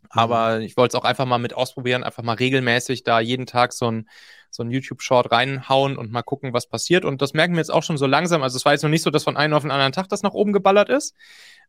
aber 0.09 0.57
mhm. 0.57 0.62
ich 0.62 0.77
wollte 0.77 0.95
es 0.95 1.01
auch 1.01 1.06
einfach 1.06 1.25
mal 1.25 1.38
mit 1.38 1.53
ausprobieren, 1.53 2.03
einfach 2.03 2.23
mal 2.23 2.35
regelmäßig 2.35 3.03
da 3.03 3.19
jeden 3.19 3.45
Tag 3.45 3.73
so 3.73 3.91
ein, 3.91 4.07
so 4.55 4.63
ein 4.63 4.71
YouTube-Short 4.71 5.31
reinhauen 5.31 5.97
und 5.97 6.11
mal 6.11 6.23
gucken, 6.23 6.53
was 6.53 6.67
passiert. 6.67 7.05
Und 7.05 7.21
das 7.21 7.33
merken 7.33 7.53
wir 7.53 7.59
jetzt 7.59 7.71
auch 7.71 7.83
schon 7.83 7.97
so 7.97 8.05
langsam. 8.05 8.43
Also 8.43 8.57
es 8.57 8.65
war 8.65 8.71
jetzt 8.71 8.83
noch 8.83 8.89
nicht 8.89 9.03
so, 9.03 9.09
dass 9.09 9.23
von 9.23 9.37
einem 9.37 9.53
auf 9.53 9.63
den 9.63 9.71
anderen 9.71 9.91
Tag 9.91 10.09
das 10.09 10.23
nach 10.23 10.33
oben 10.33 10.53
geballert 10.53 10.89
ist, 10.89 11.13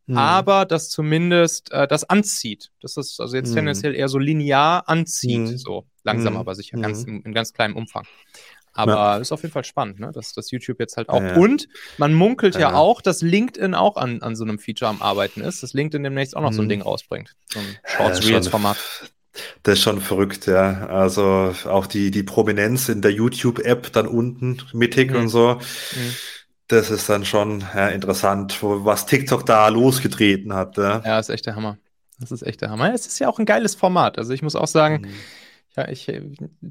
mhm. 0.05 0.17
aber 0.17 0.65
dass 0.65 0.89
zumindest 0.89 1.71
äh, 1.71 1.87
das 1.87 2.09
anzieht. 2.09 2.71
Das 2.81 2.97
ist 2.97 3.19
also 3.19 3.35
jetzt 3.35 3.51
mhm. 3.51 3.55
tendenziell 3.55 3.95
eher 3.95 4.09
so 4.09 4.17
linear 4.17 4.87
anzieht, 4.87 5.39
mhm. 5.39 5.57
so 5.57 5.85
langsam, 6.03 6.33
mhm. 6.33 6.39
aber 6.39 6.55
sicher 6.55 6.77
ganz, 6.77 7.05
mhm. 7.05 7.17
in, 7.17 7.21
in 7.23 7.33
ganz 7.33 7.53
kleinem 7.53 7.75
Umfang. 7.75 8.05
Aber 8.77 8.93
ja. 8.93 9.17
ist 9.17 9.31
auf 9.31 9.41
jeden 9.41 9.51
Fall 9.51 9.65
spannend, 9.65 9.99
ne? 9.99 10.11
dass 10.13 10.33
das 10.33 10.51
YouTube 10.51 10.79
jetzt 10.79 10.97
halt 10.97 11.09
auch. 11.09 11.19
Ja, 11.19 11.29
ja. 11.29 11.35
Und 11.37 11.67
man 11.97 12.13
munkelt 12.13 12.55
ja, 12.55 12.75
auch, 12.75 13.01
dass 13.01 13.23
LinkedIn 13.23 13.73
auch 13.73 13.97
an, 13.97 14.21
an 14.21 14.35
so 14.35 14.43
einem 14.43 14.59
Feature 14.59 14.89
am 14.89 15.01
Arbeiten 15.01 15.41
ist, 15.41 15.63
dass 15.63 15.73
LinkedIn 15.73 16.03
demnächst 16.03 16.37
auch 16.37 16.41
noch 16.41 16.53
so 16.53 16.61
ein 16.61 16.69
Ding 16.69 16.83
rausbringt. 16.83 17.35
So 17.47 17.59
ein 17.59 17.77
Shorts-Reels-Format. 17.85 18.77
Das 19.63 19.75
ist 19.77 19.83
schon 19.83 20.01
verrückt, 20.01 20.47
ja. 20.47 20.87
Also 20.87 21.53
auch 21.65 21.87
die, 21.87 22.11
die 22.11 22.23
Prominenz 22.23 22.89
in 22.89 23.01
der 23.01 23.11
YouTube-App 23.11 23.91
dann 23.93 24.07
unten 24.07 24.61
mittig 24.73 25.11
mhm. 25.11 25.17
und 25.17 25.29
so. 25.29 25.55
Mhm. 25.55 26.15
Das 26.67 26.89
ist 26.89 27.09
dann 27.09 27.25
schon 27.25 27.63
ja, 27.73 27.87
interessant, 27.89 28.61
wo, 28.61 28.83
was 28.83 29.05
TikTok 29.05 29.45
da 29.45 29.67
losgetreten 29.69 30.53
hat. 30.53 30.77
Ja. 30.77 31.01
ja, 31.05 31.19
ist 31.19 31.29
echt 31.29 31.45
der 31.45 31.55
Hammer. 31.55 31.77
Das 32.19 32.31
ist 32.31 32.41
echt 32.41 32.61
der 32.61 32.69
Hammer. 32.69 32.93
Es 32.93 33.05
ist 33.05 33.19
ja 33.19 33.29
auch 33.29 33.39
ein 33.39 33.45
geiles 33.45 33.75
Format. 33.75 34.17
Also 34.17 34.33
ich 34.33 34.41
muss 34.41 34.55
auch 34.55 34.67
sagen, 34.67 35.01
mhm. 35.01 35.13
Ja, 35.77 35.87
ich, 35.89 36.11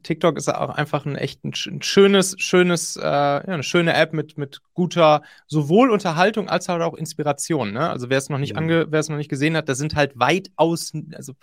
TikTok 0.03 0.37
ist 0.37 0.53
auch 0.53 0.71
einfach 0.71 1.07
ein 1.07 1.15
echt 1.15 1.45
ein, 1.45 1.55
schönes, 1.55 2.35
schönes, 2.39 2.97
äh, 2.97 3.03
ja, 3.03 3.39
eine 3.39 3.63
schöne 3.63 3.95
App 3.95 4.13
mit, 4.13 4.37
mit 4.37 4.63
guter 4.75 5.23
sowohl 5.47 5.93
Unterhaltung 5.93 6.49
als 6.49 6.69
halt 6.69 6.83
auch 6.83 6.95
Inspiration. 6.95 7.73
Ne? 7.73 7.89
Also 7.89 8.11
wer 8.11 8.19
es 8.19 8.31
noch 8.31 8.39
nicht 8.39 8.55
mhm. 8.55 8.59
ange, 8.59 8.87
wer 8.91 8.99
es 8.99 9.09
noch 9.09 9.17
nicht 9.17 9.31
gesehen 9.31 9.57
hat, 9.57 9.69
da 9.69 9.77
sind 9.77 9.95
halt 9.95 10.19
weitaus, 10.19 10.93
also 11.15 11.35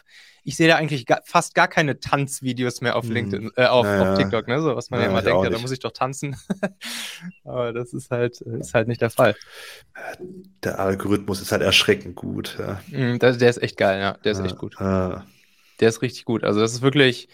ich 0.44 0.58
sehe 0.58 0.68
da 0.68 0.76
eigentlich 0.76 1.06
ga, 1.06 1.22
fast 1.24 1.56
gar 1.56 1.70
keine 1.70 2.02
Tanzvideos 2.02 2.82
mehr 2.82 2.98
auf 2.98 3.06
mhm. 3.06 3.14
LinkedIn, 3.14 3.52
äh, 3.56 3.68
auf, 3.68 3.86
ja, 3.86 4.12
auf 4.12 4.18
TikTok, 4.18 4.50
ne? 4.50 4.62
So 4.62 4.76
was 4.76 4.90
man 4.90 5.00
ja, 5.00 5.06
ja 5.06 5.12
immer 5.12 5.22
denkt, 5.22 5.42
ja, 5.42 5.50
da 5.50 5.58
muss 5.58 5.72
ich 5.72 5.80
doch 5.80 5.94
tanzen. 5.94 6.36
Aber 7.46 7.72
das 7.72 7.94
ist 7.94 8.12
halt, 8.12 8.42
ist 8.42 8.74
halt 8.74 8.90
nicht 8.90 9.00
der 9.00 9.10
Fall. 9.10 9.36
Der 10.66 10.80
Algorithmus 10.80 11.42
ist 11.42 11.54
halt 11.54 11.62
erschreckend 11.62 12.18
gut. 12.18 12.58
Ja. 12.60 12.82
Mhm, 12.92 13.20
der, 13.20 13.38
der, 13.38 13.50
ist 13.50 13.64
echt 13.64 13.78
geil, 13.78 14.02
ja. 14.02 14.18
Der 14.26 14.34
ist 14.34 14.42
echt 14.42 14.58
gut. 14.58 14.76
Der 15.80 15.90
ist 15.90 16.02
richtig 16.02 16.26
gut. 16.26 16.44
Also 16.44 16.60
das 16.60 16.74
ist 16.74 16.82
wirklich 16.82 17.28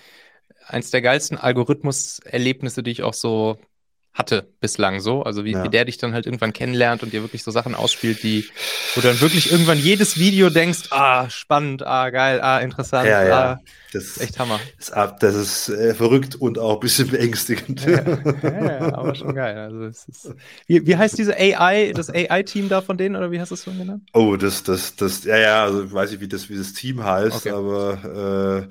eins 0.68 0.92
der 0.92 1.02
geilsten 1.02 1.38
Algorithmus-Erlebnisse, 1.38 2.84
die 2.84 2.92
ich 2.92 3.04
auch 3.04 3.14
so 3.14 3.60
hatte 4.14 4.48
bislang 4.60 5.00
so. 5.00 5.24
Also 5.24 5.46
wie, 5.46 5.52
ja. 5.52 5.64
wie 5.64 5.70
der 5.70 5.86
dich 5.86 5.98
dann 5.98 6.14
halt 6.14 6.26
irgendwann 6.26 6.54
kennenlernt 6.54 7.04
und 7.04 7.14
dir 7.14 7.22
wirklich 7.22 7.44
so 7.44 7.52
Sachen 7.52 7.76
ausspielt, 7.76 8.24
die, 8.24 8.46
wo 8.96 9.02
du 9.02 9.08
dann 9.08 9.22
wirklich 9.22 9.52
irgendwann 9.52 9.78
jedes 9.78 10.18
Video 10.18 10.50
denkst, 10.50 10.90
ah, 10.92 11.30
spannend, 11.30 11.84
ah, 11.84 12.10
geil, 12.10 12.42
ah, 12.42 12.60
interessant, 12.60 13.08
ja, 13.08 13.24
ja. 13.24 13.52
ah, 13.54 13.60
das 13.94 14.04
ist 14.04 14.22
echt 14.22 14.40
Hammer. 14.40 14.60
Das, 14.78 15.14
das 15.20 15.36
ist 15.36 15.70
äh, 15.70 15.96
verrückt 15.96 16.36
und 16.36 16.60
auch 16.60 16.76
ein 16.76 16.80
bisschen 16.80 17.08
beängstigend. 17.10 17.86
Ja, 17.86 18.94
aber 18.94 19.16
schon 19.16 19.34
geil. 19.34 19.58
Also 19.58 19.84
ist, 19.84 20.36
wie, 20.68 20.86
wie 20.86 20.98
heißt 20.98 21.18
diese 21.18 21.36
AI, 21.36 21.94
das 21.94 22.10
AI-Team 22.10 22.70
da 22.70 22.82
von 22.82 22.98
denen 22.98 23.16
oder 23.16 23.32
wie 23.32 23.40
hast 23.40 23.50
du 23.50 23.56
es 23.56 23.64
schon 23.64 23.78
genannt? 23.78 24.04
Oh, 24.14 24.36
das, 24.36 24.64
das, 24.64 24.96
das, 24.96 25.24
ja, 25.24 25.38
ja, 25.38 25.64
also 25.64 25.84
ich 25.84 25.94
weiß 25.94 26.12
nicht, 26.12 26.20
wie 26.20 26.28
das, 26.28 26.50
wie 26.50 26.58
das 26.58 26.74
Team 26.74 27.04
heißt, 27.04 27.48
okay. 27.48 27.52
aber 27.52 28.68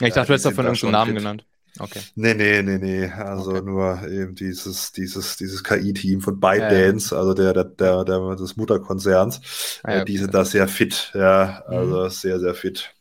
äh, 0.00 0.06
ich 0.06 0.14
dachte, 0.14 0.28
du 0.28 0.32
hättest 0.32 0.46
davon 0.46 0.66
irgendeinen 0.66 0.92
Namen 0.92 1.14
genannt. 1.14 1.44
Okay. 1.82 2.00
Nee, 2.14 2.34
nee, 2.34 2.62
nee, 2.62 2.78
nee. 2.78 3.08
Also 3.08 3.50
okay. 3.50 3.62
nur 3.62 4.08
eben 4.08 4.36
dieses, 4.36 4.92
dieses, 4.92 5.36
dieses 5.36 5.64
KI-Team 5.64 6.20
von 6.20 6.38
ByteDance, 6.38 7.10
ja, 7.10 7.16
ja. 7.16 7.20
also 7.20 7.34
der, 7.34 7.52
der, 7.52 7.64
der, 7.64 8.04
der 8.04 8.36
des 8.36 8.56
Mutterkonzerns. 8.56 9.80
Ah, 9.82 9.96
ja, 9.96 10.04
die 10.04 10.16
sind 10.16 10.32
da 10.32 10.44
sehr 10.44 10.68
fit, 10.68 11.10
ja. 11.12 11.64
Also 11.66 12.04
mhm. 12.04 12.10
sehr, 12.10 12.38
sehr 12.38 12.54
fit. 12.54 12.94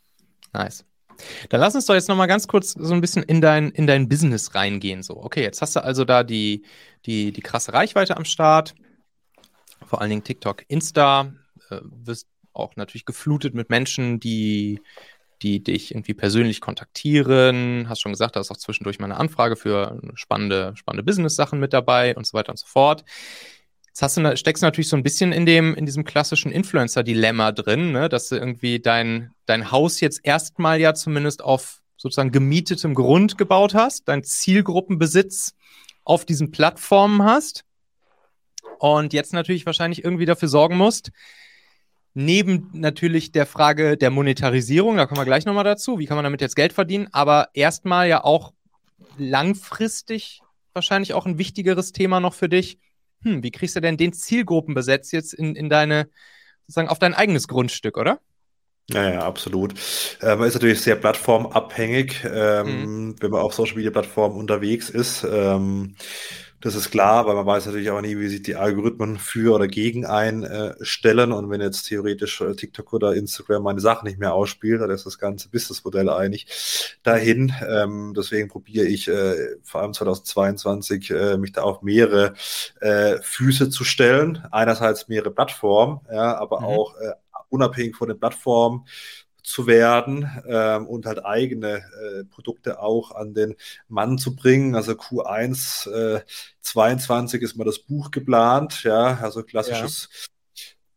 Nice. 0.51 0.83
Dann 1.49 1.61
lass 1.61 1.75
uns 1.75 1.85
doch 1.85 1.93
jetzt 1.93 2.09
nochmal 2.09 2.27
ganz 2.27 2.47
kurz 2.47 2.71
so 2.71 2.91
ein 2.91 3.01
bisschen 3.01 3.21
in 3.21 3.39
dein, 3.39 3.69
in 3.69 3.85
dein 3.85 4.09
Business 4.09 4.55
reingehen. 4.55 5.03
So, 5.03 5.17
okay, 5.17 5.43
jetzt 5.43 5.61
hast 5.61 5.75
du 5.75 5.83
also 5.83 6.03
da 6.03 6.23
die, 6.23 6.65
die, 7.05 7.31
die 7.31 7.41
krasse 7.41 7.73
Reichweite 7.73 8.17
am 8.17 8.25
Start. 8.25 8.73
Vor 9.85 10.01
allen 10.01 10.09
Dingen 10.09 10.23
TikTok, 10.23 10.63
Insta. 10.67 11.33
Äh, 11.69 11.81
wirst 11.83 12.25
auch 12.53 12.75
natürlich 12.77 13.05
geflutet 13.05 13.53
mit 13.53 13.69
Menschen, 13.69 14.19
die 14.19 14.81
die 15.41 15.63
dich 15.63 15.91
irgendwie 15.91 16.13
persönlich 16.13 16.61
kontaktieren. 16.61 17.87
Hast 17.89 18.01
schon 18.01 18.11
gesagt, 18.11 18.35
da 18.35 18.39
ist 18.39 18.51
auch 18.51 18.57
zwischendurch 18.57 18.99
mal 18.99 19.05
eine 19.05 19.17
Anfrage 19.17 19.55
für 19.55 19.99
spannende, 20.13 20.73
spannende 20.75 21.03
Business-Sachen 21.03 21.59
mit 21.59 21.73
dabei 21.73 22.15
und 22.15 22.25
so 22.27 22.37
weiter 22.37 22.51
und 22.51 22.57
so 22.57 22.67
fort. 22.67 23.03
Jetzt 23.87 24.01
hast 24.01 24.17
du, 24.17 24.37
steckst 24.37 24.63
du 24.63 24.67
natürlich 24.67 24.87
so 24.87 24.95
ein 24.95 25.03
bisschen 25.03 25.33
in 25.33 25.45
dem, 25.45 25.75
in 25.75 25.85
diesem 25.85 26.05
klassischen 26.05 26.51
Influencer-Dilemma 26.51 27.51
drin, 27.51 27.91
ne? 27.91 28.07
dass 28.07 28.29
du 28.29 28.35
irgendwie 28.35 28.79
dein, 28.79 29.31
dein 29.45 29.71
Haus 29.71 29.99
jetzt 29.99 30.21
erstmal 30.23 30.79
ja 30.79 30.93
zumindest 30.93 31.43
auf 31.43 31.81
sozusagen 31.97 32.31
gemietetem 32.31 32.95
Grund 32.95 33.37
gebaut 33.37 33.73
hast, 33.73 34.07
dein 34.07 34.23
Zielgruppenbesitz 34.23 35.55
auf 36.03 36.25
diesen 36.25 36.51
Plattformen 36.51 37.23
hast 37.23 37.65
und 38.79 39.13
jetzt 39.13 39.33
natürlich 39.33 39.65
wahrscheinlich 39.65 40.03
irgendwie 40.03 40.25
dafür 40.25 40.47
sorgen 40.47 40.77
musst, 40.77 41.11
Neben 42.13 42.69
natürlich 42.73 43.31
der 43.31 43.45
Frage 43.45 43.95
der 43.95 44.09
Monetarisierung, 44.09 44.97
da 44.97 45.05
kommen 45.05 45.21
wir 45.21 45.25
gleich 45.25 45.45
nochmal 45.45 45.63
dazu, 45.63 45.97
wie 45.97 46.05
kann 46.05 46.17
man 46.17 46.25
damit 46.25 46.41
jetzt 46.41 46.55
Geld 46.55 46.73
verdienen, 46.73 47.07
aber 47.11 47.49
erstmal 47.53 48.09
ja 48.09 48.23
auch 48.23 48.53
langfristig 49.17 50.41
wahrscheinlich 50.73 51.13
auch 51.13 51.25
ein 51.25 51.37
wichtigeres 51.37 51.91
Thema 51.91 52.19
noch 52.19 52.33
für 52.33 52.49
dich. 52.49 52.79
Hm, 53.23 53.43
wie 53.43 53.51
kriegst 53.51 53.75
du 53.75 53.81
denn 53.81 53.97
den 53.97 54.13
Zielgruppenbesitz 54.13 55.11
jetzt 55.11 55.33
in, 55.33 55.55
in 55.55 55.69
deine, 55.69 56.09
sozusagen 56.67 56.89
auf 56.89 56.99
dein 56.99 57.13
eigenes 57.13 57.47
Grundstück, 57.47 57.97
oder? 57.97 58.19
Ja, 58.89 59.09
ja, 59.09 59.19
absolut. 59.21 59.73
Äh, 60.21 60.35
man 60.35 60.47
ist 60.47 60.55
natürlich 60.55 60.81
sehr 60.81 60.95
plattformabhängig, 60.95 62.25
ähm, 62.25 63.07
mhm. 63.07 63.15
wenn 63.19 63.31
man 63.31 63.41
auf 63.41 63.53
Social 63.53 63.75
Media 63.75 63.91
Plattformen 63.91 64.35
unterwegs 64.35 64.89
ist. 64.89 65.25
Das 66.61 66.75
ist 66.75 66.91
klar, 66.91 67.25
weil 67.25 67.33
man 67.33 67.47
weiß 67.47 67.65
natürlich 67.65 67.89
auch 67.89 68.01
nie, 68.01 68.19
wie 68.19 68.27
sich 68.27 68.43
die 68.43 68.55
Algorithmen 68.55 69.17
für 69.17 69.55
oder 69.55 69.67
gegen 69.67 70.05
einstellen. 70.05 71.31
Und 71.31 71.49
wenn 71.49 71.59
jetzt 71.59 71.87
theoretisch 71.87 72.39
äh, 72.39 72.55
TikTok 72.55 72.93
oder 72.93 73.15
Instagram 73.15 73.63
meine 73.63 73.79
Sachen 73.79 74.07
nicht 74.07 74.19
mehr 74.19 74.35
ausspielt, 74.35 74.79
dann 74.79 74.91
ist 74.91 75.07
das 75.07 75.17
ganze 75.17 75.49
Businessmodell 75.49 76.07
eigentlich 76.07 76.99
dahin. 77.01 77.51
Ähm, 77.67 78.13
deswegen 78.15 78.47
probiere 78.47 78.85
ich 78.85 79.07
äh, 79.07 79.55
vor 79.63 79.81
allem 79.81 79.93
2022 79.93 81.09
äh, 81.09 81.37
mich 81.37 81.51
da 81.51 81.63
auf 81.63 81.81
mehrere 81.81 82.35
äh, 82.79 83.17
Füße 83.23 83.71
zu 83.71 83.83
stellen. 83.83 84.43
Einerseits 84.51 85.07
mehrere 85.07 85.31
Plattformen, 85.31 86.01
ja, 86.11 86.37
aber 86.37 86.59
mhm. 86.59 86.65
auch 86.67 86.95
äh, 86.97 87.13
unabhängig 87.49 87.95
von 87.95 88.07
den 88.07 88.19
Plattformen 88.19 88.85
zu 89.51 89.67
werden 89.67 90.29
ähm, 90.47 90.87
und 90.87 91.05
halt 91.05 91.25
eigene 91.25 91.77
äh, 91.77 92.23
Produkte 92.25 92.81
auch 92.81 93.11
an 93.11 93.33
den 93.33 93.55
Mann 93.87 94.17
zu 94.17 94.35
bringen. 94.35 94.75
Also 94.75 94.93
Q1 94.93 95.89
äh, 95.91 96.21
22 96.61 97.41
ist 97.41 97.55
mal 97.55 97.63
das 97.63 97.79
Buch 97.79 98.11
geplant, 98.11 98.83
ja, 98.83 99.19
also 99.21 99.43
klassisches 99.43 100.09
ja. 100.11 100.31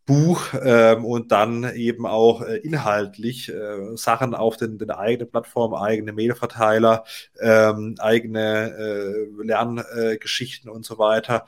Buch 0.07 0.53
ähm, 0.63 1.05
und 1.05 1.33
dann 1.33 1.75
eben 1.75 2.07
auch 2.07 2.43
äh, 2.43 2.57
inhaltlich 2.59 3.49
äh, 3.49 3.97
Sachen 3.97 4.35
auf 4.35 4.57
den, 4.57 4.79
den 4.79 4.91
eigenen 4.91 5.31
Plattformen, 5.31 5.75
eigene 5.75 6.13
Mailverteiler, 6.13 7.05
ähm, 7.41 7.95
eigene 7.99 8.71
äh, 8.77 9.43
Lerngeschichten 9.43 10.71
und 10.71 10.85
so 10.85 10.99
weiter 10.99 11.47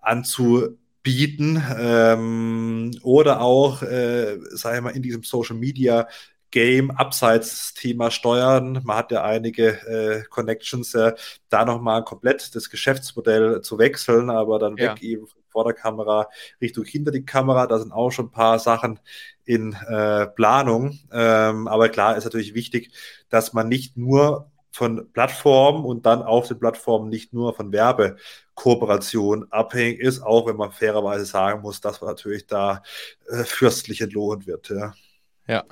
anzubieten 0.00 1.62
ähm, 1.78 2.92
oder 3.02 3.40
auch, 3.40 3.82
äh, 3.82 4.38
sage 4.50 4.76
ich 4.76 4.82
mal, 4.82 4.90
in 4.90 5.02
diesem 5.02 5.24
Social 5.24 5.56
Media 5.56 6.06
Game 6.50 6.90
abseits 6.90 7.74
Thema 7.74 8.10
Steuern. 8.10 8.80
Man 8.84 8.96
hat 8.96 9.12
ja 9.12 9.22
einige 9.24 9.80
äh, 9.86 10.22
Connections, 10.28 10.94
äh, 10.94 11.14
da 11.48 11.64
nochmal 11.64 12.04
komplett 12.04 12.54
das 12.54 12.70
Geschäftsmodell 12.70 13.60
zu 13.62 13.78
wechseln, 13.78 14.30
aber 14.30 14.58
dann 14.58 14.76
ja. 14.76 14.92
weg 14.92 15.02
eben 15.02 15.26
vor 15.50 15.64
der 15.64 15.74
Kamera 15.74 16.28
Richtung 16.60 16.84
hinter 16.84 17.10
die 17.10 17.24
Kamera. 17.24 17.66
Da 17.66 17.78
sind 17.78 17.92
auch 17.92 18.10
schon 18.10 18.26
ein 18.26 18.30
paar 18.30 18.58
Sachen 18.58 19.00
in 19.44 19.72
äh, 19.72 20.26
Planung. 20.26 20.98
Ähm, 21.12 21.66
aber 21.68 21.88
klar 21.88 22.16
ist 22.16 22.24
natürlich 22.24 22.54
wichtig, 22.54 22.92
dass 23.28 23.52
man 23.52 23.68
nicht 23.68 23.96
nur 23.96 24.50
von 24.70 25.10
Plattformen 25.12 25.86
und 25.86 26.04
dann 26.04 26.22
auf 26.22 26.48
den 26.48 26.58
Plattformen 26.58 27.08
nicht 27.08 27.32
nur 27.32 27.54
von 27.54 27.72
Werbekooperation 27.72 29.46
abhängig 29.50 30.00
ist, 30.00 30.20
auch 30.20 30.46
wenn 30.46 30.56
man 30.56 30.70
fairerweise 30.70 31.24
sagen 31.24 31.62
muss, 31.62 31.80
dass 31.80 32.02
man 32.02 32.10
natürlich 32.10 32.46
da 32.46 32.82
äh, 33.26 33.44
fürstlich 33.44 34.02
entlohnt 34.02 34.46
wird. 34.46 34.68
Ja. 34.68 34.92
ja. 35.46 35.64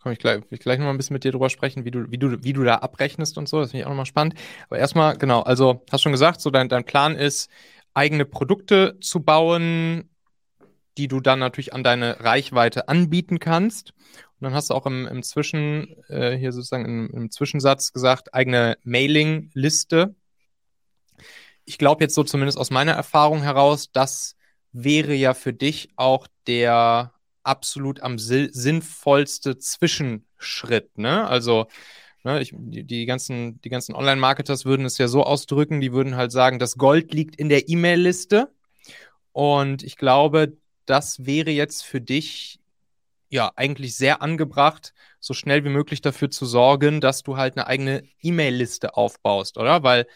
Komme 0.00 0.14
ich 0.14 0.18
gleich, 0.18 0.40
ich 0.48 0.60
gleich 0.60 0.78
nochmal 0.78 0.94
ein 0.94 0.96
bisschen 0.96 1.14
mit 1.14 1.24
dir 1.24 1.32
drüber 1.32 1.50
sprechen, 1.50 1.84
wie 1.84 1.90
du, 1.90 2.10
wie 2.10 2.16
du, 2.16 2.42
wie 2.42 2.54
du 2.54 2.64
da 2.64 2.76
abrechnest 2.76 3.36
und 3.36 3.48
so. 3.48 3.60
Das 3.60 3.70
finde 3.70 3.82
ich 3.82 3.86
auch 3.86 3.90
nochmal 3.90 4.06
spannend. 4.06 4.34
Aber 4.68 4.78
erstmal, 4.78 5.16
genau, 5.16 5.42
also 5.42 5.84
hast 5.90 6.02
schon 6.02 6.12
gesagt, 6.12 6.40
so 6.40 6.50
dein, 6.50 6.70
dein 6.70 6.84
Plan 6.84 7.14
ist, 7.14 7.50
eigene 7.92 8.24
Produkte 8.24 8.96
zu 9.00 9.20
bauen, 9.20 10.08
die 10.96 11.06
du 11.06 11.20
dann 11.20 11.38
natürlich 11.38 11.74
an 11.74 11.84
deine 11.84 12.20
Reichweite 12.20 12.88
anbieten 12.88 13.40
kannst. 13.40 13.92
Und 14.40 14.44
dann 14.44 14.54
hast 14.54 14.70
du 14.70 14.74
auch 14.74 14.86
im, 14.86 15.06
im 15.06 15.22
Zwischen, 15.22 15.94
äh, 16.08 16.34
hier 16.34 16.52
sozusagen 16.52 16.86
im, 16.86 17.10
im 17.10 17.30
Zwischensatz 17.30 17.92
gesagt, 17.92 18.32
eigene 18.32 18.78
Mailing-Liste. 18.84 20.14
Ich 21.66 21.76
glaube 21.76 22.04
jetzt 22.04 22.14
so 22.14 22.24
zumindest 22.24 22.56
aus 22.56 22.70
meiner 22.70 22.92
Erfahrung 22.92 23.42
heraus, 23.42 23.92
das 23.92 24.36
wäre 24.72 25.12
ja 25.12 25.34
für 25.34 25.52
dich 25.52 25.90
auch 25.96 26.26
der 26.46 27.12
absolut 27.50 28.00
am 28.00 28.18
sinnvollste 28.18 29.58
Zwischenschritt. 29.58 30.96
Ne? 30.96 31.26
Also 31.26 31.66
ne, 32.22 32.40
ich, 32.40 32.54
die, 32.56 32.84
die, 32.84 33.06
ganzen, 33.06 33.60
die 33.62 33.68
ganzen 33.68 33.94
Online-Marketers 33.94 34.64
würden 34.64 34.86
es 34.86 34.98
ja 34.98 35.08
so 35.08 35.24
ausdrücken, 35.24 35.80
die 35.80 35.92
würden 35.92 36.16
halt 36.16 36.30
sagen, 36.30 36.60
das 36.60 36.76
Gold 36.76 37.12
liegt 37.12 37.36
in 37.36 37.48
der 37.48 37.68
E-Mail-Liste. 37.68 38.52
Und 39.32 39.82
ich 39.82 39.96
glaube, 39.96 40.56
das 40.86 41.26
wäre 41.26 41.50
jetzt 41.50 41.84
für 41.84 42.00
dich 42.00 42.60
ja 43.28 43.52
eigentlich 43.56 43.96
sehr 43.96 44.22
angebracht, 44.22 44.92
so 45.20 45.34
schnell 45.34 45.64
wie 45.64 45.70
möglich 45.70 46.00
dafür 46.00 46.30
zu 46.30 46.46
sorgen, 46.46 47.00
dass 47.00 47.22
du 47.22 47.36
halt 47.36 47.56
eine 47.56 47.66
eigene 47.66 48.02
E-Mail-Liste 48.22 48.96
aufbaust, 48.96 49.58
oder? 49.58 49.82
Weil 49.82 50.06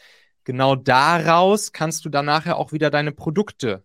genau 0.44 0.76
daraus 0.76 1.72
kannst 1.72 2.04
du 2.04 2.08
dann 2.08 2.26
nachher 2.26 2.56
auch 2.56 2.72
wieder 2.72 2.90
deine 2.90 3.12
Produkte 3.12 3.84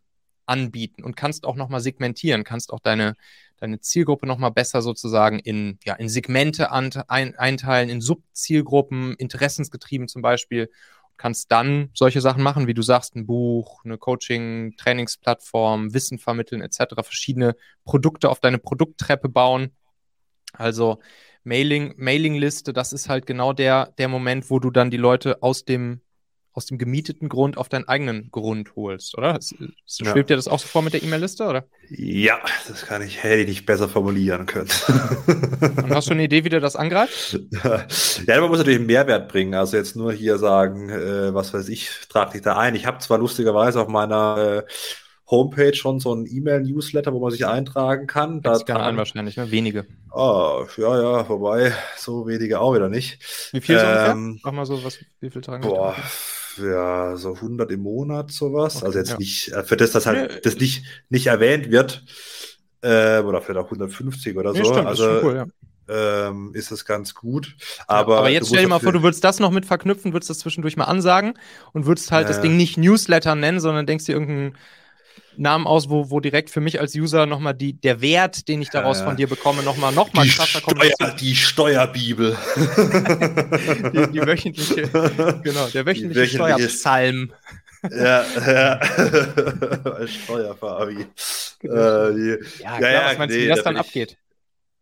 anbieten 0.49 1.03
und 1.03 1.15
kannst 1.15 1.45
auch 1.45 1.55
nochmal 1.55 1.79
segmentieren, 1.79 2.43
kannst 2.43 2.73
auch 2.73 2.79
deine, 2.79 3.15
deine 3.57 3.79
Zielgruppe 3.79 4.25
nochmal 4.25 4.51
besser 4.51 4.81
sozusagen 4.81 5.39
in, 5.39 5.79
ja, 5.83 5.93
in 5.95 6.09
Segmente 6.09 6.71
an, 6.71 6.91
ein, 7.07 7.35
einteilen, 7.35 7.89
in 7.89 8.01
Subzielgruppen, 8.01 9.13
interessensgetrieben 9.15 10.07
zum 10.07 10.21
Beispiel. 10.21 10.69
Kannst 11.17 11.51
dann 11.51 11.89
solche 11.93 12.21
Sachen 12.21 12.43
machen, 12.43 12.67
wie 12.67 12.73
du 12.73 12.81
sagst, 12.81 13.15
ein 13.15 13.25
Buch, 13.25 13.83
eine 13.83 13.97
Coaching, 13.97 14.75
Trainingsplattform, 14.77 15.93
Wissen 15.93 16.17
vermitteln 16.17 16.61
etc., 16.61 16.95
verschiedene 17.01 17.55
Produkte 17.83 18.29
auf 18.29 18.39
deine 18.39 18.57
Produkttreppe 18.57 19.29
bauen. 19.29 19.71
Also 20.53 20.99
Mailing, 21.43 21.93
Mailingliste, 21.97 22.73
das 22.73 22.93
ist 22.93 23.09
halt 23.09 23.25
genau 23.25 23.53
der, 23.53 23.93
der 23.97 24.07
Moment, 24.07 24.49
wo 24.49 24.59
du 24.59 24.71
dann 24.71 24.91
die 24.91 24.97
Leute 24.97 25.43
aus 25.43 25.65
dem 25.65 26.01
aus 26.53 26.65
dem 26.65 26.77
gemieteten 26.77 27.29
Grund 27.29 27.57
auf 27.57 27.69
deinen 27.69 27.87
eigenen 27.87 28.31
Grund 28.31 28.75
holst, 28.75 29.17
oder? 29.17 29.39
Schwebt 29.41 30.17
ja. 30.17 30.23
dir 30.23 30.35
das 30.35 30.47
auch 30.47 30.59
so 30.59 30.67
vor 30.67 30.81
mit 30.81 30.93
der 30.93 31.03
E-Mail-Liste, 31.03 31.45
oder? 31.45 31.65
Ja, 31.89 32.39
das 32.67 32.85
kann 32.85 33.01
ich, 33.01 33.23
hätte 33.23 33.41
ich 33.41 33.47
nicht 33.47 33.65
besser 33.65 33.87
formulieren 33.87 34.45
können. 34.45 34.69
Und 35.83 35.89
hast 35.89 36.07
du 36.07 36.13
eine 36.13 36.23
Idee, 36.23 36.43
wie 36.43 36.49
du 36.49 36.59
das 36.59 36.75
angreift? 36.75 37.39
Ja, 38.27 38.41
man 38.41 38.49
muss 38.49 38.59
natürlich 38.59 38.79
einen 38.79 38.87
Mehrwert 38.87 39.29
bringen. 39.29 39.53
Also 39.53 39.77
jetzt 39.77 39.95
nur 39.95 40.11
hier 40.11 40.37
sagen, 40.37 40.89
äh, 40.89 41.33
was 41.33 41.53
weiß 41.53 41.69
ich, 41.69 41.89
trag 42.09 42.31
dich 42.31 42.41
da 42.41 42.57
ein. 42.57 42.75
Ich 42.75 42.85
habe 42.85 42.99
zwar 42.99 43.17
lustigerweise 43.17 43.81
auf 43.81 43.87
meiner 43.87 44.65
äh, 44.65 44.71
Homepage 45.29 45.75
schon 45.75 45.99
so 45.99 46.13
ein 46.13 46.25
E-Mail-Newsletter, 46.25 47.13
wo 47.13 47.19
man 47.19 47.31
sich 47.31 47.45
eintragen 47.45 48.07
kann. 48.07 48.41
Da 48.41 48.57
gerne 48.57 48.83
ein 48.83 48.97
wahrscheinlich, 48.97 49.37
ne? 49.37 49.51
Wenige. 49.51 49.85
Oh, 50.11 50.65
ja, 50.77 51.01
ja, 51.01 51.29
wobei, 51.29 51.71
so 51.95 52.27
wenige 52.27 52.59
auch 52.59 52.73
wieder 52.73 52.89
nicht. 52.89 53.19
Wie 53.53 53.61
viel 53.61 53.75
ähm, 53.75 53.81
so 53.81 53.87
ungefähr? 53.87 54.15
Mach 54.43 54.51
mal 54.51 54.65
so, 54.65 54.83
was, 54.83 54.99
wie 55.19 55.29
viel 55.29 55.41
Tage? 55.41 55.67
Boah, 55.67 55.95
ja, 56.61 57.15
so 57.15 57.33
100 57.33 57.71
im 57.71 57.81
Monat, 57.81 58.31
sowas. 58.31 58.77
Okay, 58.77 58.85
also 58.85 58.99
jetzt 58.99 59.11
ja. 59.11 59.17
nicht, 59.17 59.51
äh, 59.51 59.63
für 59.63 59.77
das, 59.77 59.91
dass 59.91 60.05
halt 60.05 60.31
nee, 60.31 60.39
das 60.43 60.57
nicht, 60.57 60.83
nicht 61.09 61.27
erwähnt 61.27 61.71
wird, 61.71 62.03
äh, 62.81 63.19
oder 63.19 63.41
vielleicht 63.41 63.59
auch 63.59 63.65
150 63.65 64.37
oder 64.37 64.53
nee, 64.53 64.63
so. 64.63 64.73
Stimmt, 64.73 64.87
also, 64.87 65.09
ist 65.09 65.23
cool, 65.23 65.35
ja. 65.35 65.45
Ähm, 65.91 66.51
ist 66.53 66.71
es 66.71 66.85
ganz 66.85 67.15
gut. 67.15 67.55
Aber, 67.87 68.13
ja, 68.13 68.19
aber 68.19 68.29
jetzt 68.29 68.49
stell 68.49 68.61
dir 68.61 68.67
mal 68.67 68.79
vor, 68.79 68.91
du 68.91 69.01
würdest 69.01 69.23
das 69.23 69.39
noch 69.39 69.49
mit 69.49 69.65
verknüpfen, 69.65 70.13
würdest 70.13 70.29
das 70.29 70.37
zwischendurch 70.37 70.77
mal 70.77 70.85
ansagen 70.85 71.33
und 71.73 71.87
würdest 71.87 72.11
halt 72.11 72.25
äh, 72.25 72.27
das 72.27 72.41
Ding 72.41 72.57
nicht 72.57 72.77
Newsletter 72.77 73.33
nennen, 73.33 73.59
sondern 73.59 73.87
denkst 73.87 74.05
dir 74.05 74.11
irgendeinen 74.11 74.55
Namen 75.37 75.67
aus, 75.67 75.89
wo, 75.89 76.09
wo 76.09 76.19
direkt 76.19 76.49
für 76.49 76.61
mich 76.61 76.79
als 76.79 76.95
User 76.95 77.25
nochmal 77.25 77.53
die, 77.53 77.73
der 77.73 78.01
Wert, 78.01 78.47
den 78.47 78.61
ich 78.61 78.69
daraus 78.69 78.99
ja, 78.99 79.05
von 79.05 79.15
dir 79.15 79.27
bekomme, 79.27 79.63
nochmal 79.63 79.93
noch 79.93 80.13
mal 80.13 80.27
krasser 80.27 80.61
kommt. 80.61 80.83
Steuer, 80.83 81.15
die 81.19 81.35
Steuerbibel. 81.35 82.37
die, 82.55 84.11
die, 84.11 84.25
wöchentliche, 84.25 84.81
genau, 85.43 85.67
der 85.67 85.85
wöchentliche, 85.85 86.35
Steuerpsalm. 86.35 87.33
ja, 87.91 88.25
ja. 88.45 88.79
Steuerfabi. 90.07 91.05
Genau. 91.59 92.07
Äh, 92.07 92.13
die, 92.13 92.61
ja, 92.61 92.77
klar, 92.77 92.91
ja, 92.91 93.05
was 93.05 93.17
meinst 93.17 93.35
du, 93.35 93.39
wie 93.39 93.47
das 93.47 93.57
da 93.59 93.63
dann 93.63 93.77
abgeht? 93.77 94.17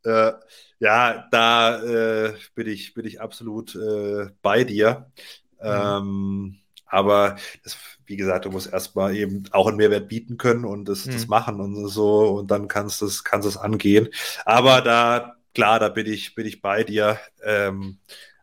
Äh, 0.04 0.32
ja, 0.80 1.28
da 1.32 1.82
äh, 1.84 2.34
bin, 2.56 2.68
ich, 2.68 2.94
bin 2.94 3.06
ich 3.06 3.20
absolut 3.20 3.76
äh, 3.76 4.28
bei 4.42 4.64
dir. 4.64 5.12
Mhm. 5.60 5.68
Ähm, 5.68 6.58
aber 6.86 7.38
das, 7.64 7.78
wie 8.08 8.18
gesagt, 8.18 8.46
du 8.46 8.50
musst 8.50 8.72
erstmal 8.72 9.16
eben 9.16 9.44
auch 9.52 9.68
einen 9.68 9.78
Mehrwert 9.78 10.08
bieten 10.08 10.38
können 10.38 10.66
und 10.66 10.86
das, 10.86 11.06
mhm. 11.06 11.12
das 11.12 11.28
machen 11.28 11.60
und 11.60 11.88
so 11.88 12.30
und 12.38 12.50
dann 12.50 12.68
kannst 12.68 13.02
du 13.02 13.06
es 13.06 13.24
kannst 13.24 13.48
es 13.48 13.58
angehen. 13.58 14.10
Aber 14.46 14.82
da, 14.82 15.36
klar, 15.54 15.80
da 15.80 15.90
bin 15.90 16.08
ich, 16.08 16.34
bin 16.34 16.48
ich 16.48 16.62
bei 16.62 16.84
dir. 16.84 17.20
Ähm, 17.44 18.00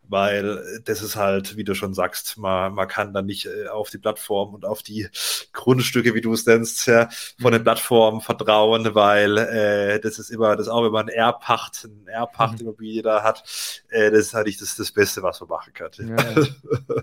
weil 0.08 0.82
das 0.84 1.02
ist 1.02 1.16
halt, 1.16 1.56
wie 1.56 1.64
du 1.64 1.74
schon 1.74 1.94
sagst, 1.94 2.36
man, 2.36 2.74
man 2.74 2.88
kann 2.88 3.12
dann 3.12 3.26
nicht 3.26 3.46
äh, 3.46 3.68
auf 3.68 3.90
die 3.90 3.98
Plattform 3.98 4.54
und 4.54 4.64
auf 4.64 4.82
die 4.82 5.08
Grundstücke, 5.52 6.14
wie 6.14 6.20
du 6.20 6.32
es 6.32 6.46
nennst, 6.46 6.86
ja, 6.86 7.08
von 7.40 7.52
den 7.52 7.62
mhm. 7.62 7.64
Plattformen 7.64 8.20
vertrauen, 8.20 8.94
weil 8.94 9.38
äh, 9.38 10.00
das 10.00 10.18
ist 10.18 10.30
immer, 10.30 10.56
das 10.56 10.68
auch 10.68 10.84
wenn 10.84 10.92
man 10.92 11.08
Erbpacht, 11.08 11.84
ein 11.84 12.06
Erbpachtimmobilie 12.06 13.00
mhm. 13.00 13.04
da 13.04 13.22
hat, 13.22 13.44
äh, 13.88 14.10
das 14.10 14.20
ist 14.20 14.34
halt 14.34 14.46
nicht 14.46 14.60
das, 14.60 14.76
das 14.76 14.92
Beste, 14.92 15.22
was 15.22 15.40
man 15.40 15.48
machen 15.48 15.72
kann. 15.72 15.90
Ja, 15.98 16.16
ja. 16.16 16.46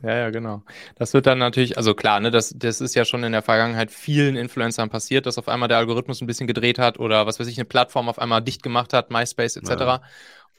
ja, 0.04 0.18
ja, 0.18 0.30
genau. 0.30 0.64
Das 0.96 1.14
wird 1.14 1.26
dann 1.26 1.40
natürlich, 1.40 1.78
also 1.78 1.94
klar, 1.94 2.20
ne, 2.20 2.32
das, 2.32 2.54
das 2.56 2.82
ist 2.82 2.96
ja 2.96 3.06
schon 3.06 3.24
in 3.24 3.32
der 3.32 3.42
Vergangenheit 3.42 3.92
vielen 3.92 4.36
Influencern 4.36 4.90
passiert, 4.90 5.26
dass 5.26 5.38
auf 5.38 5.48
einmal 5.48 5.70
der 5.70 5.78
Algorithmus 5.78 6.22
ein 6.22 6.28
bisschen 6.28 6.48
gedreht 6.48 6.80
hat 6.80 7.00
oder 7.00 7.26
was 7.26 7.40
weiß 7.40 7.48
ich, 7.48 7.58
eine 7.58 7.66
Plattform 7.66 8.10
auf 8.10 8.20
einmal 8.20 8.42
dicht 8.42 8.64
gemacht 8.64 8.94
hat, 8.94 9.12
MySpace 9.12 9.58
etc. 9.58 10.04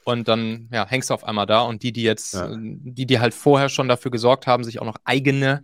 Und 0.05 0.27
dann 0.27 0.69
ja, 0.71 0.85
hängst 0.87 1.09
du 1.09 1.13
auf 1.13 1.23
einmal 1.23 1.45
da 1.45 1.61
und 1.61 1.83
die, 1.83 1.91
die 1.93 2.03
jetzt, 2.03 2.33
ja. 2.33 2.49
die, 2.55 3.05
die 3.05 3.19
halt 3.19 3.33
vorher 3.33 3.69
schon 3.69 3.87
dafür 3.87 4.11
gesorgt 4.11 4.47
haben, 4.47 4.63
sich 4.63 4.79
auch 4.79 4.85
noch 4.85 4.97
eigene 5.05 5.63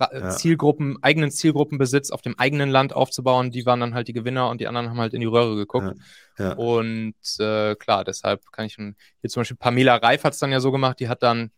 ja. 0.00 0.30
Zielgruppen, 0.30 1.02
eigenen 1.02 1.30
Zielgruppenbesitz 1.30 2.10
auf 2.10 2.22
dem 2.22 2.38
eigenen 2.38 2.70
Land 2.70 2.92
aufzubauen, 2.92 3.50
die 3.50 3.66
waren 3.66 3.80
dann 3.80 3.94
halt 3.94 4.08
die 4.08 4.12
Gewinner 4.12 4.48
und 4.48 4.60
die 4.60 4.68
anderen 4.68 4.90
haben 4.90 5.00
halt 5.00 5.14
in 5.14 5.20
die 5.20 5.26
Röhre 5.26 5.56
geguckt. 5.56 5.96
Ja. 6.38 6.48
Ja. 6.48 6.52
Und 6.52 7.14
äh, 7.38 7.74
klar, 7.74 8.04
deshalb 8.04 8.52
kann 8.52 8.66
ich 8.66 8.76
hier 8.76 9.30
zum 9.30 9.40
Beispiel 9.40 9.56
Pamela 9.56 9.96
Reif 9.96 10.24
hat 10.24 10.34
es 10.34 10.38
dann 10.38 10.52
ja 10.52 10.60
so 10.60 10.70
gemacht, 10.70 11.00
die 11.00 11.08
hat 11.08 11.22
dann, 11.22 11.50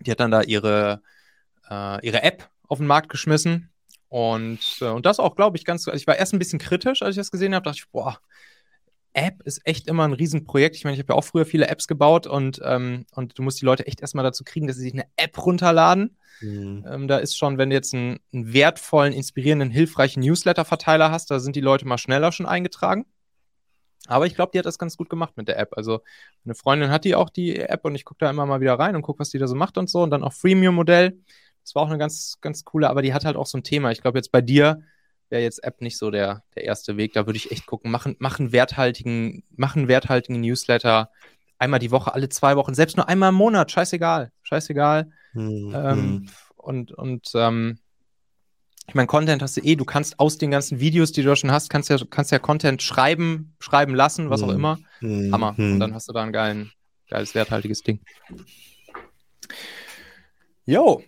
die 0.00 0.10
hat 0.10 0.20
dann 0.20 0.30
da 0.30 0.42
ihre, 0.42 1.02
äh, 1.68 2.06
ihre 2.06 2.22
App 2.22 2.48
auf 2.68 2.78
den 2.78 2.86
Markt 2.86 3.08
geschmissen. 3.08 3.70
Und, 4.08 4.78
äh, 4.80 4.86
und 4.86 5.06
das 5.06 5.20
auch, 5.20 5.36
glaube 5.36 5.56
ich, 5.56 5.64
ganz, 5.64 5.86
also 5.86 5.96
ich 5.96 6.06
war 6.06 6.16
erst 6.16 6.32
ein 6.32 6.38
bisschen 6.38 6.58
kritisch, 6.58 7.02
als 7.02 7.10
ich 7.10 7.20
das 7.20 7.30
gesehen 7.30 7.54
habe, 7.54 7.64
dachte 7.64 7.78
ich, 7.78 7.90
boah, 7.90 8.18
App 9.12 9.42
ist 9.44 9.60
echt 9.64 9.88
immer 9.88 10.04
ein 10.04 10.12
Riesenprojekt. 10.12 10.76
Ich 10.76 10.84
meine, 10.84 10.94
ich 10.94 11.02
habe 11.02 11.12
ja 11.12 11.18
auch 11.18 11.24
früher 11.24 11.44
viele 11.44 11.68
Apps 11.68 11.88
gebaut 11.88 12.26
und, 12.26 12.60
ähm, 12.64 13.06
und 13.12 13.38
du 13.38 13.42
musst 13.42 13.60
die 13.60 13.64
Leute 13.64 13.86
echt 13.86 14.00
erstmal 14.00 14.24
dazu 14.24 14.44
kriegen, 14.44 14.66
dass 14.66 14.76
sie 14.76 14.82
sich 14.82 14.92
eine 14.92 15.06
App 15.16 15.44
runterladen. 15.44 16.16
Mhm. 16.40 16.86
Ähm, 16.88 17.08
da 17.08 17.18
ist 17.18 17.36
schon, 17.36 17.58
wenn 17.58 17.70
du 17.70 17.76
jetzt 17.76 17.92
einen, 17.94 18.20
einen 18.32 18.52
wertvollen, 18.52 19.12
inspirierenden, 19.12 19.70
hilfreichen 19.70 20.22
Newsletter-Verteiler 20.22 21.10
hast, 21.10 21.30
da 21.30 21.40
sind 21.40 21.56
die 21.56 21.60
Leute 21.60 21.86
mal 21.86 21.98
schneller 21.98 22.32
schon 22.32 22.46
eingetragen. 22.46 23.04
Aber 24.06 24.26
ich 24.26 24.34
glaube, 24.34 24.50
die 24.52 24.58
hat 24.58 24.66
das 24.66 24.78
ganz 24.78 24.96
gut 24.96 25.10
gemacht 25.10 25.36
mit 25.36 25.48
der 25.48 25.58
App. 25.58 25.76
Also 25.76 26.00
eine 26.44 26.54
Freundin 26.54 26.90
hat 26.90 27.04
die 27.04 27.14
auch, 27.14 27.30
die 27.30 27.56
App, 27.56 27.84
und 27.84 27.94
ich 27.94 28.04
gucke 28.04 28.18
da 28.18 28.30
immer 28.30 28.46
mal 28.46 28.60
wieder 28.60 28.78
rein 28.78 28.96
und 28.96 29.02
gucke, 29.02 29.20
was 29.20 29.30
die 29.30 29.38
da 29.38 29.46
so 29.46 29.54
macht 29.54 29.76
und 29.76 29.90
so. 29.90 30.02
Und 30.02 30.10
dann 30.10 30.24
auch 30.24 30.32
Freemium-Modell. 30.32 31.18
Das 31.62 31.74
war 31.74 31.82
auch 31.82 31.88
eine 31.88 31.98
ganz, 31.98 32.38
ganz 32.40 32.64
coole, 32.64 32.88
aber 32.88 33.02
die 33.02 33.12
hat 33.12 33.24
halt 33.24 33.36
auch 33.36 33.46
so 33.46 33.58
ein 33.58 33.62
Thema. 33.62 33.90
Ich 33.90 34.00
glaube, 34.00 34.18
jetzt 34.18 34.32
bei 34.32 34.40
dir 34.40 34.82
wäre 35.30 35.42
jetzt 35.42 35.64
App 35.64 35.80
nicht 35.80 35.96
so 35.96 36.10
der, 36.10 36.42
der 36.54 36.64
erste 36.64 36.96
Weg. 36.96 37.12
Da 37.12 37.26
würde 37.26 37.36
ich 37.36 37.50
echt 37.50 37.66
gucken, 37.66 37.90
machen, 37.90 38.16
machen 38.18 38.52
werthaltigen, 38.52 39.44
machen 39.56 39.88
werthaltigen 39.88 40.40
Newsletter 40.40 41.10
einmal 41.58 41.78
die 41.78 41.90
Woche, 41.90 42.14
alle 42.14 42.28
zwei 42.28 42.56
Wochen, 42.56 42.74
selbst 42.74 42.96
nur 42.96 43.08
einmal 43.08 43.28
im 43.28 43.36
Monat, 43.36 43.70
scheißegal, 43.70 44.32
scheißegal. 44.42 45.10
Mhm. 45.34 45.72
Ähm, 45.74 45.98
hm. 45.98 46.28
und 46.56 46.92
und 46.92 47.30
ähm, 47.34 47.78
ich 48.88 48.94
meine, 48.94 49.06
Content 49.06 49.40
hast 49.40 49.56
du 49.56 49.60
eh, 49.60 49.76
du 49.76 49.84
kannst 49.84 50.18
aus 50.18 50.36
den 50.36 50.50
ganzen 50.50 50.80
Videos, 50.80 51.12
die 51.12 51.22
du 51.22 51.36
schon 51.36 51.52
hast, 51.52 51.70
kannst 51.70 51.90
ja, 51.90 51.96
kannst 52.10 52.32
ja 52.32 52.40
Content 52.40 52.82
schreiben, 52.82 53.54
schreiben 53.60 53.94
lassen, 53.94 54.30
was 54.30 54.40
mhm. 54.40 54.46
auch 54.46 54.50
hm. 54.50 54.56
immer. 54.56 54.78
Mhm. 55.00 55.32
Hammer. 55.32 55.54
Und 55.56 55.78
dann 55.78 55.94
hast 55.94 56.08
du 56.08 56.12
da 56.12 56.22
ein 56.22 56.32
geilen, 56.32 56.72
geiles, 57.08 57.34
werthaltiges 57.36 57.82
Ding. 57.82 58.00
Jo, 60.66 61.04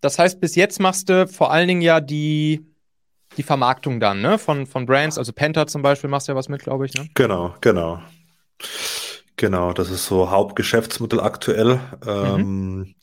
das 0.00 0.18
heißt, 0.18 0.40
bis 0.40 0.56
jetzt 0.56 0.80
machst 0.80 1.08
du 1.08 1.28
vor 1.28 1.52
allen 1.52 1.68
Dingen 1.68 1.82
ja 1.82 2.00
die 2.00 2.66
die 3.36 3.42
Vermarktung 3.42 4.00
dann, 4.00 4.20
ne? 4.20 4.38
Von, 4.38 4.66
von 4.66 4.86
Brands, 4.86 5.18
also 5.18 5.32
Penta 5.32 5.66
zum 5.66 5.82
Beispiel 5.82 6.10
machst 6.10 6.28
du 6.28 6.32
ja 6.32 6.36
was 6.36 6.48
mit, 6.48 6.62
glaube 6.62 6.86
ich, 6.86 6.94
ne? 6.94 7.08
Genau, 7.14 7.54
genau. 7.60 8.00
Genau, 9.36 9.72
das 9.72 9.90
ist 9.90 10.04
so 10.04 10.30
Hauptgeschäftsmittel 10.30 11.20
aktuell. 11.20 11.80
Ähm, 12.06 12.76
mhm. 12.76 12.94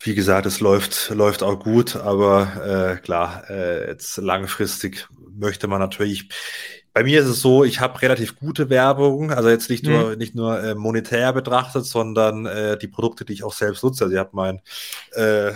wie 0.00 0.14
gesagt, 0.14 0.46
es 0.46 0.60
läuft, 0.60 1.10
läuft 1.10 1.42
auch 1.42 1.58
gut, 1.58 1.96
aber 1.96 2.96
äh, 2.96 3.02
klar, 3.02 3.44
äh, 3.50 3.88
jetzt 3.88 4.16
langfristig 4.16 5.06
möchte 5.36 5.66
man 5.66 5.80
natürlich. 5.80 6.30
Bei 6.94 7.02
mir 7.02 7.20
ist 7.20 7.26
es 7.26 7.40
so, 7.40 7.64
ich 7.64 7.80
habe 7.80 8.00
relativ 8.00 8.36
gute 8.36 8.70
Werbung, 8.70 9.32
also 9.32 9.50
jetzt 9.50 9.68
nicht 9.68 9.84
nur 9.84 10.12
mhm. 10.12 10.18
nicht 10.18 10.34
nur 10.34 10.62
äh, 10.62 10.74
monetär 10.74 11.32
betrachtet, 11.32 11.84
sondern 11.84 12.46
äh, 12.46 12.78
die 12.78 12.88
Produkte, 12.88 13.24
die 13.24 13.32
ich 13.32 13.42
auch 13.42 13.52
selbst 13.52 13.82
nutze. 13.82 14.04
Also 14.04 14.14
ich 14.14 14.20
habe 14.20 14.30
mein 14.32 14.62
äh, 15.12 15.52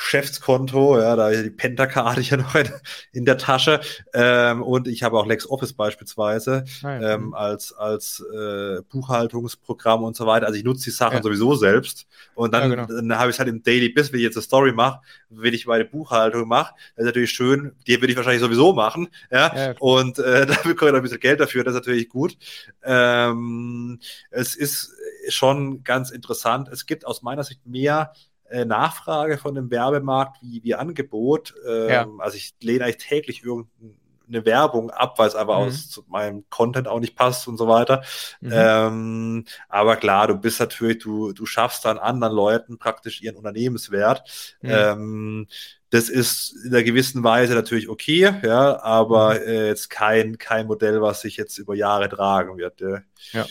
Geschäftskonto, 0.00 0.98
ja, 0.98 1.14
da 1.14 1.30
die 1.30 1.50
Penta-Karte 1.50 2.20
hier 2.22 2.38
noch 2.38 2.54
in, 2.54 2.68
in 3.12 3.24
der 3.24 3.36
Tasche. 3.36 3.80
Ähm, 4.14 4.62
und 4.62 4.88
ich 4.88 5.02
habe 5.02 5.18
auch 5.18 5.26
LexOffice 5.26 5.74
beispielsweise 5.74 6.64
Nein. 6.82 7.04
Ah, 7.04 7.14
ähm, 7.14 7.26
mhm. 7.26 7.34
als, 7.34 7.72
als 7.72 8.24
äh, 8.34 8.80
Buchhaltungsprogramm 8.88 10.02
und 10.02 10.16
so 10.16 10.26
weiter. 10.26 10.46
Also 10.46 10.58
ich 10.58 10.64
nutze 10.64 10.84
die 10.84 10.90
Sachen 10.90 11.18
ja. 11.18 11.22
sowieso 11.22 11.54
selbst. 11.54 12.06
Und 12.34 12.54
dann, 12.54 12.70
ja, 12.70 12.84
genau. 12.84 12.86
dann 12.86 13.18
habe 13.18 13.30
ich 13.30 13.36
es 13.36 13.38
halt 13.38 13.48
im 13.48 13.62
Daily 13.62 13.90
Business, 13.90 14.12
wenn 14.12 14.20
ich 14.20 14.24
jetzt 14.24 14.36
eine 14.36 14.42
Story 14.42 14.72
mache, 14.72 15.00
wenn 15.28 15.52
ich 15.52 15.66
meine 15.66 15.84
Buchhaltung 15.84 16.48
mache, 16.48 16.74
das 16.96 17.04
ist 17.04 17.06
natürlich 17.06 17.30
schön, 17.30 17.72
die 17.86 18.00
würde 18.00 18.10
ich 18.10 18.16
wahrscheinlich 18.16 18.42
sowieso 18.42 18.72
machen. 18.72 19.08
Ja, 19.30 19.54
ja 19.54 19.74
und 19.78 20.18
äh, 20.18 20.46
da 20.46 20.54
bekomme 20.64 20.92
ich 20.92 20.96
ein 20.96 21.02
bisschen 21.02 21.20
Geld 21.20 21.40
dafür, 21.40 21.62
das 21.62 21.74
ist 21.74 21.80
natürlich 21.80 22.08
gut. 22.08 22.36
Ähm, 22.82 24.00
es 24.30 24.56
ist 24.56 24.94
schon 25.28 25.84
ganz 25.84 26.10
interessant. 26.10 26.68
Es 26.68 26.86
gibt 26.86 27.06
aus 27.06 27.22
meiner 27.22 27.44
Sicht 27.44 27.66
mehr 27.66 28.12
äh, 28.50 28.64
Nachfrage 28.64 29.38
von 29.38 29.54
dem 29.54 29.70
Werbemarkt 29.70 30.42
wie, 30.42 30.62
wie 30.62 30.74
Angebot. 30.74 31.54
Ähm, 31.66 31.88
ja. 31.88 32.08
Also 32.18 32.36
ich 32.36 32.54
lehne 32.60 32.84
eigentlich 32.84 32.98
täglich 32.98 33.44
irgendeine 33.44 34.44
Werbung 34.44 34.90
ab, 34.90 35.18
weil 35.18 35.28
es 35.28 35.34
aber 35.34 35.58
mhm. 35.58 35.66
aus 35.66 36.02
meinem 36.08 36.44
Content 36.50 36.88
auch 36.88 37.00
nicht 37.00 37.16
passt 37.16 37.48
und 37.48 37.56
so 37.56 37.68
weiter. 37.68 38.02
Mhm. 38.40 38.50
Ähm, 38.52 39.44
aber 39.68 39.96
klar, 39.96 40.26
du 40.26 40.34
bist 40.34 40.60
natürlich, 40.60 40.98
du, 40.98 41.32
du 41.32 41.46
schaffst 41.46 41.84
dann 41.84 41.98
anderen 41.98 42.34
Leuten 42.34 42.78
praktisch 42.78 43.22
ihren 43.22 43.36
Unternehmenswert. 43.36 44.56
Mhm. 44.62 44.70
Ähm, 44.70 45.46
das 45.90 46.08
ist 46.08 46.54
in 46.64 46.72
einer 46.72 46.84
gewissen 46.84 47.24
Weise 47.24 47.54
natürlich 47.54 47.88
okay, 47.88 48.32
ja, 48.42 48.80
aber 48.82 49.34
mhm. 49.34 49.46
äh, 49.46 49.66
jetzt 49.66 49.90
kein, 49.90 50.38
kein 50.38 50.66
Modell, 50.66 51.02
was 51.02 51.20
sich 51.20 51.36
jetzt 51.36 51.58
über 51.58 51.74
Jahre 51.74 52.08
tragen 52.08 52.56
wird. 52.58 52.80
Ja, 52.80 53.02
ja. 53.32 53.46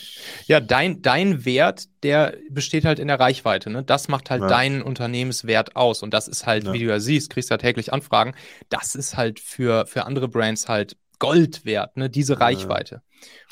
ja 0.46 0.60
dein, 0.60 1.02
dein 1.02 1.44
Wert, 1.44 1.84
der 2.02 2.34
besteht 2.48 2.86
halt 2.86 2.98
in 2.98 3.08
der 3.08 3.20
Reichweite. 3.20 3.68
Ne? 3.68 3.82
Das 3.82 4.08
macht 4.08 4.30
halt 4.30 4.40
ja. 4.40 4.48
deinen 4.48 4.80
Unternehmenswert 4.80 5.76
aus. 5.76 6.02
Und 6.02 6.14
das 6.14 6.28
ist 6.28 6.46
halt, 6.46 6.64
ja. 6.64 6.72
wie 6.72 6.78
du 6.78 6.86
ja 6.86 6.98
siehst, 6.98 7.28
kriegst 7.30 7.50
ja 7.50 7.58
täglich 7.58 7.92
Anfragen. 7.92 8.34
Das 8.70 8.94
ist 8.94 9.18
halt 9.18 9.38
für, 9.38 9.86
für 9.86 10.06
andere 10.06 10.28
Brands 10.28 10.66
halt 10.66 10.96
Gold 11.20 11.64
wert, 11.64 11.96
ne, 11.96 12.10
diese 12.10 12.40
Reichweite. 12.40 13.02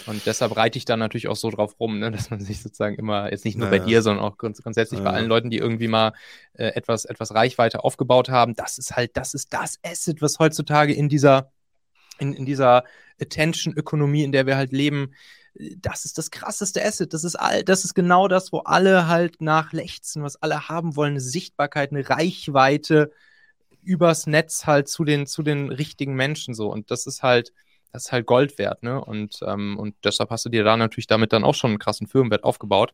Ja. 0.01 0.13
Und 0.13 0.27
deshalb 0.27 0.57
reite 0.57 0.79
ich 0.79 0.85
da 0.85 0.97
natürlich 0.97 1.29
auch 1.29 1.37
so 1.37 1.51
drauf 1.51 1.79
rum, 1.79 2.01
ne, 2.01 2.11
dass 2.11 2.31
man 2.31 2.41
sich 2.41 2.61
sozusagen 2.61 2.97
immer, 2.97 3.31
jetzt 3.31 3.45
nicht 3.45 3.57
nur 3.57 3.71
ja. 3.71 3.79
bei 3.79 3.85
dir, 3.85 4.03
sondern 4.03 4.25
auch 4.25 4.37
grunds 4.37 4.61
grundsätzlich 4.61 4.99
ja. 4.99 5.05
bei 5.05 5.13
allen 5.13 5.29
Leuten, 5.29 5.51
die 5.51 5.59
irgendwie 5.59 5.87
mal 5.87 6.13
äh, 6.55 6.69
etwas, 6.69 7.05
etwas 7.05 7.33
Reichweite 7.33 7.85
aufgebaut 7.85 8.29
haben, 8.29 8.55
das 8.55 8.79
ist 8.79 8.97
halt, 8.97 9.17
das 9.17 9.35
ist 9.35 9.53
das 9.53 9.79
Asset, 9.85 10.21
was 10.21 10.41
heutzutage 10.41 10.93
in 10.93 11.09
dieser, 11.09 11.53
in, 12.19 12.33
in 12.33 12.45
dieser 12.45 12.83
Attention-Ökonomie, 13.21 14.25
in 14.25 14.33
der 14.33 14.47
wir 14.47 14.57
halt 14.57 14.73
leben, 14.73 15.13
das 15.55 16.05
ist 16.05 16.19
das 16.19 16.31
krasseste 16.31 16.85
Asset. 16.85 17.13
Das 17.13 17.25
ist 17.25 17.35
all, 17.35 17.65
das 17.65 17.85
ist 17.85 17.95
genau 17.95 18.29
das, 18.29 18.53
wo 18.53 18.59
alle 18.61 19.09
halt 19.09 19.41
nach 19.41 19.73
lechzen, 19.73 20.23
was 20.23 20.37
alle 20.37 20.69
haben 20.69 20.97
wollen, 20.97 21.13
eine 21.13 21.21
Sichtbarkeit, 21.21 21.91
eine 21.91 22.09
Reichweite, 22.09 23.13
übers 23.83 24.27
Netz 24.27 24.67
halt 24.67 24.89
zu 24.89 25.05
den, 25.05 25.27
zu 25.27 25.43
den 25.43 25.71
richtigen 25.71 26.15
Menschen 26.15 26.55
so. 26.55 26.71
Und 26.71 26.91
das 26.91 27.07
ist 27.07 27.23
halt, 27.23 27.53
das 27.93 28.07
ist 28.07 28.13
halt 28.13 28.27
Gold 28.27 28.59
wert, 28.59 28.83
ne? 28.83 29.03
Und, 29.03 29.41
ähm, 29.47 29.79
und 29.79 29.95
deshalb 30.05 30.31
hast 30.31 30.45
du 30.45 30.51
dir 30.51 30.65
da 30.65 30.77
natürlich 30.77 31.07
damit 31.07 31.33
dann 31.33 31.45
auch 31.45 31.55
schon 31.55 31.71
einen 31.71 31.79
krassen 31.79 32.07
Firmenwert 32.07 32.45
aufgebaut. 32.45 32.93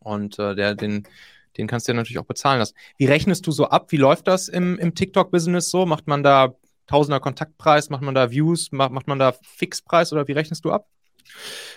Und 0.00 0.38
äh, 0.38 0.54
der, 0.54 0.74
den, 0.74 1.04
den 1.56 1.66
kannst 1.66 1.86
du 1.86 1.92
ja 1.92 1.96
natürlich 1.96 2.18
auch 2.18 2.24
bezahlen 2.24 2.58
lassen. 2.58 2.74
Wie 2.96 3.06
rechnest 3.06 3.46
du 3.46 3.52
so 3.52 3.66
ab? 3.66 3.92
Wie 3.92 3.96
läuft 3.96 4.26
das 4.26 4.48
im, 4.48 4.78
im 4.78 4.94
TikTok-Business 4.94 5.70
so? 5.70 5.86
Macht 5.86 6.06
man 6.06 6.22
da 6.22 6.54
Tausender 6.86 7.20
Kontaktpreis? 7.20 7.90
Macht 7.90 8.02
man 8.02 8.14
da 8.14 8.30
Views? 8.30 8.72
Macht, 8.72 8.90
macht 8.90 9.06
man 9.06 9.18
da 9.18 9.32
Fixpreis 9.42 10.12
oder 10.12 10.26
wie 10.26 10.32
rechnest 10.32 10.64
du 10.64 10.72
ab? 10.72 10.88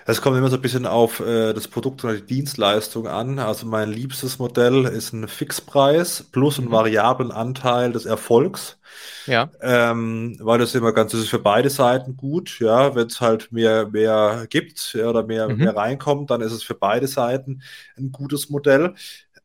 Es 0.07 0.21
kommt 0.21 0.37
immer 0.37 0.49
so 0.49 0.57
ein 0.57 0.61
bisschen 0.61 0.85
auf 0.85 1.19
äh, 1.19 1.53
das 1.53 1.67
Produkt 1.67 2.03
oder 2.03 2.13
die 2.13 2.25
Dienstleistung 2.25 3.07
an. 3.07 3.39
Also 3.39 3.65
mein 3.65 3.91
liebstes 3.91 4.37
Modell 4.37 4.85
ist 4.85 5.13
ein 5.13 5.27
Fixpreis 5.27 6.23
plus 6.31 6.59
einen 6.59 6.67
mhm. 6.67 6.73
variablen 6.73 7.31
Anteil 7.31 7.91
des 7.91 8.05
Erfolgs. 8.05 8.77
Ja. 9.25 9.49
Ähm, 9.61 10.37
weil 10.39 10.59
das 10.59 10.75
immer 10.75 10.93
ganz, 10.93 11.11
das 11.11 11.21
ist 11.21 11.29
für 11.29 11.39
beide 11.39 11.71
Seiten 11.71 12.15
gut, 12.15 12.59
ja. 12.59 12.93
Wenn 12.93 13.07
es 13.07 13.19
halt 13.19 13.51
mehr, 13.51 13.87
mehr 13.87 14.45
gibt 14.49 14.93
ja, 14.93 15.09
oder 15.09 15.23
mehr, 15.23 15.49
mhm. 15.49 15.57
mehr 15.57 15.75
reinkommt, 15.75 16.29
dann 16.29 16.41
ist 16.41 16.51
es 16.51 16.63
für 16.63 16.75
beide 16.75 17.07
Seiten 17.07 17.63
ein 17.97 18.11
gutes 18.11 18.49
Modell. 18.49 18.93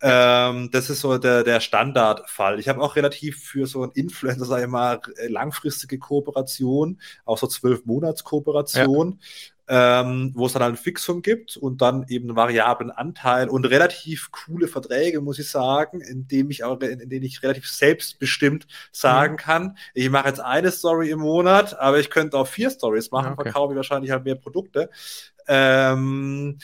Ähm, 0.03 0.71
das 0.73 0.89
ist 0.89 1.01
so 1.01 1.19
der, 1.19 1.43
der 1.43 1.61
Standardfall. 1.61 2.59
Ich 2.59 2.69
habe 2.69 2.81
auch 2.81 2.97
relativ 2.97 3.43
für 3.43 3.67
so 3.67 3.83
einen 3.83 3.93
Influencer, 3.93 4.47
sage 4.47 4.65
ich 4.65 4.69
mal, 4.69 5.01
langfristige 5.29 5.99
Kooperation, 5.99 7.01
auch 7.25 7.37
so 7.39 7.47
zwölf 7.47 7.85
Monats 7.85 8.25
Kooperation. 8.25 9.21
Ähm, 9.73 10.33
wo 10.35 10.47
es 10.47 10.53
dann 10.53 10.65
halt 10.65 10.75
ein 10.75 10.77
Fixum 10.77 11.23
gibt 11.23 11.57
und 11.57 11.81
dann 11.81 12.05
eben 12.09 12.29
einen 12.29 12.37
variablen 12.37 12.91
Anteil 12.91 13.49
und 13.49 13.67
relativ 13.67 14.33
coole 14.33 14.67
Verträge, 14.67 15.21
muss 15.21 15.39
ich 15.39 15.49
sagen, 15.49 16.01
in 16.01 16.27
dem 16.27 16.51
ich 16.51 16.65
auch, 16.65 16.81
in, 16.81 16.99
in 16.99 17.09
denen 17.09 17.25
ich 17.25 17.45
relativ 17.45 17.71
selbstbestimmt 17.71 18.67
sagen 18.91 19.35
mhm. 19.35 19.39
kann, 19.39 19.79
ich 19.95 20.11
mache 20.11 20.27
jetzt 20.27 20.41
eine 20.41 20.73
Story 20.73 21.11
im 21.11 21.21
Monat, 21.21 21.79
aber 21.79 22.01
ich 22.01 22.11
könnte 22.11 22.37
auch 22.37 22.49
vier 22.49 22.69
Stories 22.69 23.13
machen, 23.13 23.35
okay. 23.35 23.45
verkaufe 23.45 23.75
ich 23.75 23.77
wahrscheinlich 23.77 24.11
halt 24.11 24.25
mehr 24.25 24.35
Produkte. 24.35 24.91
Ähm, 25.47 26.59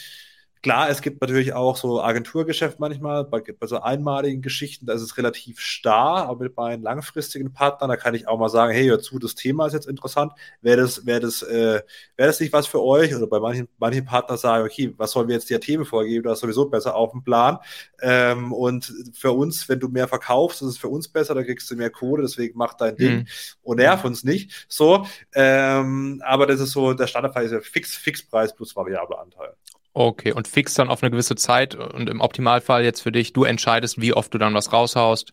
Klar, 0.67 0.91
es 0.91 1.01
gibt 1.01 1.21
natürlich 1.21 1.53
auch 1.53 1.77
so 1.77 2.03
Agenturgeschäft 2.03 2.81
manchmal, 2.81 3.23
bei, 3.23 3.41
bei, 3.41 3.67
so 3.69 3.83
einmaligen 3.83 4.43
Geschichten, 4.43 4.85
da 4.85 4.95
ist 4.95 5.03
es 5.03 5.17
relativ 5.17 5.61
starr, 5.61 6.29
aber 6.29 6.49
bei 6.49 6.73
einem 6.73 6.83
langfristigen 6.83 7.53
Partner, 7.53 7.87
da 7.87 7.95
kann 7.95 8.17
ich 8.17 8.27
auch 8.27 8.37
mal 8.37 8.49
sagen, 8.49 8.73
hey, 8.73 8.89
hör 8.89 8.99
zu, 8.99 9.21
das 9.21 9.37
Thema 9.37 9.69
ist 9.69 9.75
jetzt 9.75 9.87
interessant, 9.87 10.33
wäre 10.63 10.79
das, 10.79 11.07
wäre 11.07 11.21
das, 11.21 11.43
äh, 11.43 11.83
wäre 12.17 12.27
das 12.29 12.41
nicht 12.41 12.53
was 12.53 12.67
für 12.67 12.83
euch? 12.83 13.15
Oder 13.15 13.29
bei 13.29 13.39
manchen, 13.39 13.69
manchen 13.79 14.05
Partnern 14.07 14.39
sagen, 14.39 14.65
okay, 14.65 14.93
was 14.97 15.13
sollen 15.13 15.29
wir 15.29 15.37
jetzt 15.37 15.49
dir 15.49 15.61
Themen 15.61 15.85
vorgeben, 15.85 16.25
du 16.25 16.31
hast 16.31 16.41
sowieso 16.41 16.69
besser 16.69 16.97
auf 16.97 17.13
dem 17.13 17.23
Plan. 17.23 17.59
Ähm, 18.03 18.53
und 18.53 18.93
für 19.13 19.31
uns, 19.31 19.69
wenn 19.69 19.79
du 19.79 19.87
mehr 19.87 20.09
verkaufst, 20.09 20.63
ist 20.63 20.69
es 20.69 20.79
für 20.79 20.89
uns 20.89 21.07
besser, 21.07 21.37
da 21.37 21.45
kriegst 21.45 21.71
du 21.71 21.77
mehr 21.77 21.91
Kohle, 21.91 22.23
deswegen 22.23 22.59
mach 22.59 22.75
dein 22.75 22.97
Ding 22.97 23.19
mhm. 23.19 23.27
und 23.63 23.77
nerv 23.77 24.05
uns 24.05 24.25
nicht. 24.25 24.67
So, 24.69 25.07
ähm, 25.33 26.21
aber 26.27 26.49
das 26.49 26.59
ist 26.59 26.73
so, 26.73 26.93
der 26.93 27.07
Standardfall 27.07 27.45
ist 27.45 27.53
ja 27.53 27.61
Fix, 27.61 27.95
Fixpreis 27.95 28.53
plus 28.53 28.75
variabler 28.75 29.21
Anteil. 29.21 29.55
Okay, 29.99 30.31
und 30.31 30.47
fix 30.47 30.75
dann 30.75 30.91
auf 30.91 31.03
eine 31.03 31.11
gewisse 31.11 31.37
Zeit 31.37 31.75
und 31.75 32.11
im 32.11 32.21
Optimalfall 32.21 32.85
jetzt 32.85 33.01
für 33.01 33.13
dich, 33.13 33.33
du 33.33 33.45
entscheidest, 33.45 33.99
wie 33.99 34.13
oft 34.13 34.35
du 34.35 34.37
dann 34.37 34.53
was 34.53 34.71
raushaust. 34.71 35.33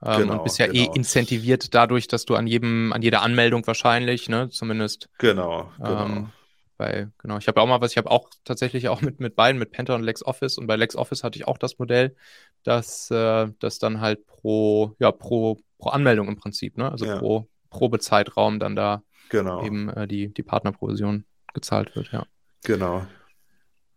Ähm, 0.00 0.20
genau, 0.20 0.34
und 0.34 0.44
bist 0.44 0.60
ja 0.60 0.66
eh 0.66 0.84
genau. 0.84 0.92
eh 0.92 0.96
incentiviert 0.96 1.74
dadurch, 1.74 2.06
dass 2.06 2.24
du 2.24 2.36
an 2.36 2.46
jedem, 2.46 2.92
an 2.92 3.02
jeder 3.02 3.22
Anmeldung 3.22 3.66
wahrscheinlich, 3.66 4.28
ne, 4.28 4.48
zumindest. 4.48 5.08
Genau, 5.18 5.72
genau. 5.78 6.06
Ähm, 6.06 6.28
bei, 6.76 7.08
genau, 7.18 7.38
ich 7.38 7.48
habe 7.48 7.60
auch 7.60 7.66
mal 7.66 7.80
was, 7.80 7.90
ich 7.90 7.98
habe 7.98 8.08
auch 8.12 8.30
tatsächlich 8.44 8.88
auch 8.88 9.00
mit, 9.00 9.18
mit 9.18 9.34
beiden, 9.34 9.58
mit 9.58 9.72
Penta 9.72 9.96
und 9.96 10.04
LexOffice 10.04 10.56
und 10.58 10.68
bei 10.68 10.76
LexOffice 10.76 11.24
hatte 11.24 11.40
ich 11.40 11.48
auch 11.48 11.58
das 11.58 11.80
Modell, 11.80 12.14
dass 12.62 13.10
äh, 13.10 13.48
das 13.58 13.80
dann 13.80 14.00
halt 14.00 14.24
pro, 14.28 14.94
ja, 15.00 15.10
pro, 15.10 15.58
pro 15.78 15.88
Anmeldung 15.88 16.28
im 16.28 16.36
Prinzip, 16.36 16.78
ne? 16.78 16.92
Also 16.92 17.06
ja. 17.06 17.18
pro 17.18 17.48
Probezeitraum 17.70 18.60
dann 18.60 18.76
da 18.76 19.02
genau. 19.30 19.64
eben 19.64 19.88
äh, 19.88 20.06
die, 20.06 20.32
die 20.32 20.44
Partnerprovision 20.44 21.24
gezahlt 21.54 21.96
wird, 21.96 22.12
ja. 22.12 22.24
Genau. 22.62 23.04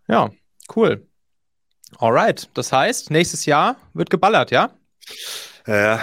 Ja, 0.09 0.31
cool. 0.75 1.05
Alright, 1.99 2.49
das 2.55 2.71
heißt, 2.71 3.11
nächstes 3.11 3.45
Jahr 3.45 3.75
wird 3.93 4.09
geballert, 4.09 4.49
ja? 4.49 4.71
Ja, 5.67 5.99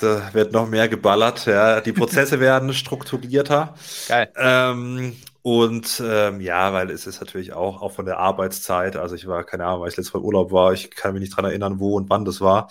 da 0.00 0.34
wird 0.34 0.52
noch 0.52 0.68
mehr 0.68 0.88
geballert. 0.88 1.46
Ja. 1.46 1.80
Die 1.80 1.92
Prozesse 1.92 2.40
werden 2.40 2.74
strukturierter. 2.74 3.74
Geil. 4.08 4.32
Ähm, 4.36 5.16
und 5.42 6.02
ähm, 6.04 6.40
ja, 6.40 6.72
weil 6.72 6.90
es 6.90 7.06
ist 7.06 7.20
natürlich 7.20 7.52
auch, 7.52 7.80
auch 7.80 7.92
von 7.92 8.06
der 8.06 8.18
Arbeitszeit, 8.18 8.96
also 8.96 9.14
ich 9.14 9.26
war, 9.26 9.44
keine 9.44 9.66
Ahnung, 9.66 9.82
weil 9.82 9.90
ich 9.90 9.96
letztes 9.96 10.14
Mal 10.14 10.20
im 10.20 10.26
Urlaub 10.26 10.50
war, 10.50 10.72
ich 10.72 10.90
kann 10.90 11.12
mich 11.12 11.20
nicht 11.20 11.36
dran 11.36 11.44
erinnern, 11.44 11.78
wo 11.78 11.96
und 11.96 12.10
wann 12.10 12.24
das 12.24 12.40
war. 12.40 12.68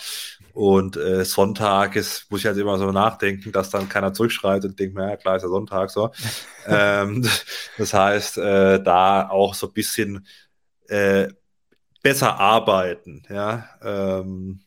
Und 0.53 0.97
äh, 0.97 1.23
Sonntag 1.23 1.95
ist, 1.95 2.29
muss 2.29 2.41
ich 2.41 2.45
halt 2.45 2.57
immer 2.57 2.77
so 2.77 2.91
nachdenken, 2.91 3.51
dass 3.51 3.69
dann 3.69 3.89
keiner 3.89 4.13
zurückschreibt 4.13 4.65
und 4.65 4.79
denkt, 4.79 4.97
ja 4.97 5.17
klar 5.17 5.37
ist 5.37 5.43
ja 5.43 5.49
Sonntag 5.49 5.89
so. 5.91 6.11
ähm, 6.67 7.27
das 7.77 7.93
heißt, 7.93 8.37
äh, 8.39 8.83
da 8.83 9.29
auch 9.29 9.53
so 9.55 9.67
ein 9.67 9.73
bisschen 9.73 10.27
äh, 10.87 11.27
besser 12.01 12.39
arbeiten, 12.39 13.23
ja, 13.29 13.69
ähm, 13.81 14.61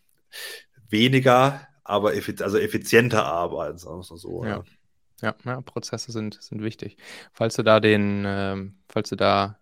weniger, 0.89 1.67
aber 1.85 2.15
effiz 2.15 2.41
also 2.41 2.59
effizienter 2.59 3.25
arbeiten, 3.25 3.79
sagen 3.79 3.97
wir 3.97 4.01
es 4.01 4.11
mal 4.11 4.17
so. 4.17 4.45
Ja. 4.45 4.65
Ja. 5.23 5.35
ja. 5.45 5.61
Prozesse 5.63 6.13
sind, 6.13 6.41
sind 6.43 6.63
wichtig. 6.63 6.97
Falls 7.33 7.57
du 7.57 7.63
da 7.63 7.81
den, 7.81 8.25
ähm, 8.27 8.79
falls 8.89 9.09
du 9.09 9.17
da 9.17 9.59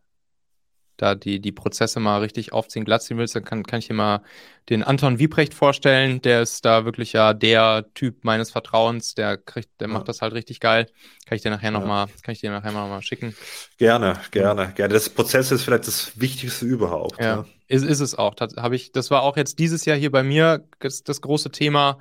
da 0.96 1.14
die, 1.14 1.40
die 1.40 1.52
Prozesse 1.52 2.00
mal 2.00 2.20
richtig 2.20 2.52
aufziehen, 2.52 2.84
glatt 2.84 3.02
ziehen 3.02 3.18
willst, 3.18 3.34
dann 3.34 3.44
kann, 3.44 3.64
kann 3.64 3.80
ich 3.80 3.88
dir 3.88 3.94
mal 3.94 4.22
den 4.68 4.82
Anton 4.82 5.18
Wiebrecht 5.18 5.54
vorstellen. 5.54 6.22
Der 6.22 6.42
ist 6.42 6.64
da 6.64 6.84
wirklich 6.84 7.12
ja 7.12 7.34
der 7.34 7.86
Typ 7.94 8.24
meines 8.24 8.50
Vertrauens. 8.50 9.14
Der 9.14 9.36
kriegt, 9.36 9.68
der 9.80 9.88
ja. 9.88 9.94
macht 9.94 10.08
das 10.08 10.22
halt 10.22 10.34
richtig 10.34 10.60
geil. 10.60 10.86
Kann 11.26 11.36
ich 11.36 11.42
dir 11.42 11.50
nachher 11.50 11.72
ja. 11.72 11.78
nochmal, 11.78 12.06
kann 12.22 12.32
ich 12.32 12.40
dir 12.40 12.50
nachher 12.50 12.72
noch 12.72 12.88
mal 12.88 13.02
schicken. 13.02 13.34
Gerne, 13.78 14.20
gerne, 14.30 14.72
gerne. 14.74 14.94
Das 14.94 15.08
Prozess 15.10 15.50
ist 15.50 15.64
vielleicht 15.64 15.86
das 15.86 16.18
Wichtigste 16.18 16.64
überhaupt. 16.66 17.20
Ja, 17.20 17.36
ne? 17.36 17.46
ist, 17.68 17.84
ist 17.84 18.00
es 18.00 18.14
auch. 18.14 18.34
Das, 18.34 18.54
ich, 18.72 18.92
das 18.92 19.10
war 19.10 19.22
auch 19.22 19.36
jetzt 19.36 19.58
dieses 19.58 19.84
Jahr 19.84 19.96
hier 19.96 20.10
bei 20.10 20.22
mir 20.22 20.64
das, 20.78 21.02
das 21.02 21.20
große 21.20 21.50
Thema 21.50 21.98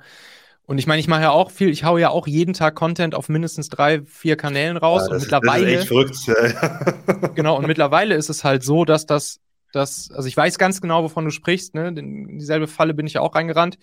und 0.66 0.78
ich 0.78 0.86
meine, 0.86 1.00
ich 1.00 1.08
mache 1.08 1.22
ja 1.22 1.30
auch 1.30 1.50
viel, 1.50 1.68
ich 1.68 1.84
haue 1.84 2.00
ja 2.00 2.08
auch 2.08 2.26
jeden 2.26 2.54
Tag 2.54 2.74
Content 2.74 3.14
auf 3.14 3.28
mindestens 3.28 3.68
drei, 3.68 4.02
vier 4.02 4.36
Kanälen 4.36 4.78
raus. 4.78 5.02
Ja, 5.02 5.08
das, 5.08 5.16
und 5.16 5.20
mittlerweile. 5.22 5.74
Das 5.74 5.84
ist 5.84 6.28
echt 6.28 6.36
verrückt. 6.36 7.34
genau, 7.34 7.58
und 7.58 7.66
mittlerweile 7.66 8.14
ist 8.14 8.30
es 8.30 8.44
halt 8.44 8.62
so, 8.62 8.86
dass 8.86 9.04
das, 9.04 9.40
dass, 9.72 10.10
also 10.10 10.26
ich 10.26 10.36
weiß 10.36 10.58
ganz 10.58 10.80
genau, 10.80 11.02
wovon 11.04 11.26
du 11.26 11.30
sprichst, 11.30 11.74
ne? 11.74 11.88
In 11.88 12.38
dieselbe 12.38 12.66
Falle 12.66 12.94
bin 12.94 13.06
ich 13.06 13.14
ja 13.14 13.20
auch 13.20 13.34
reingerannt. 13.34 13.78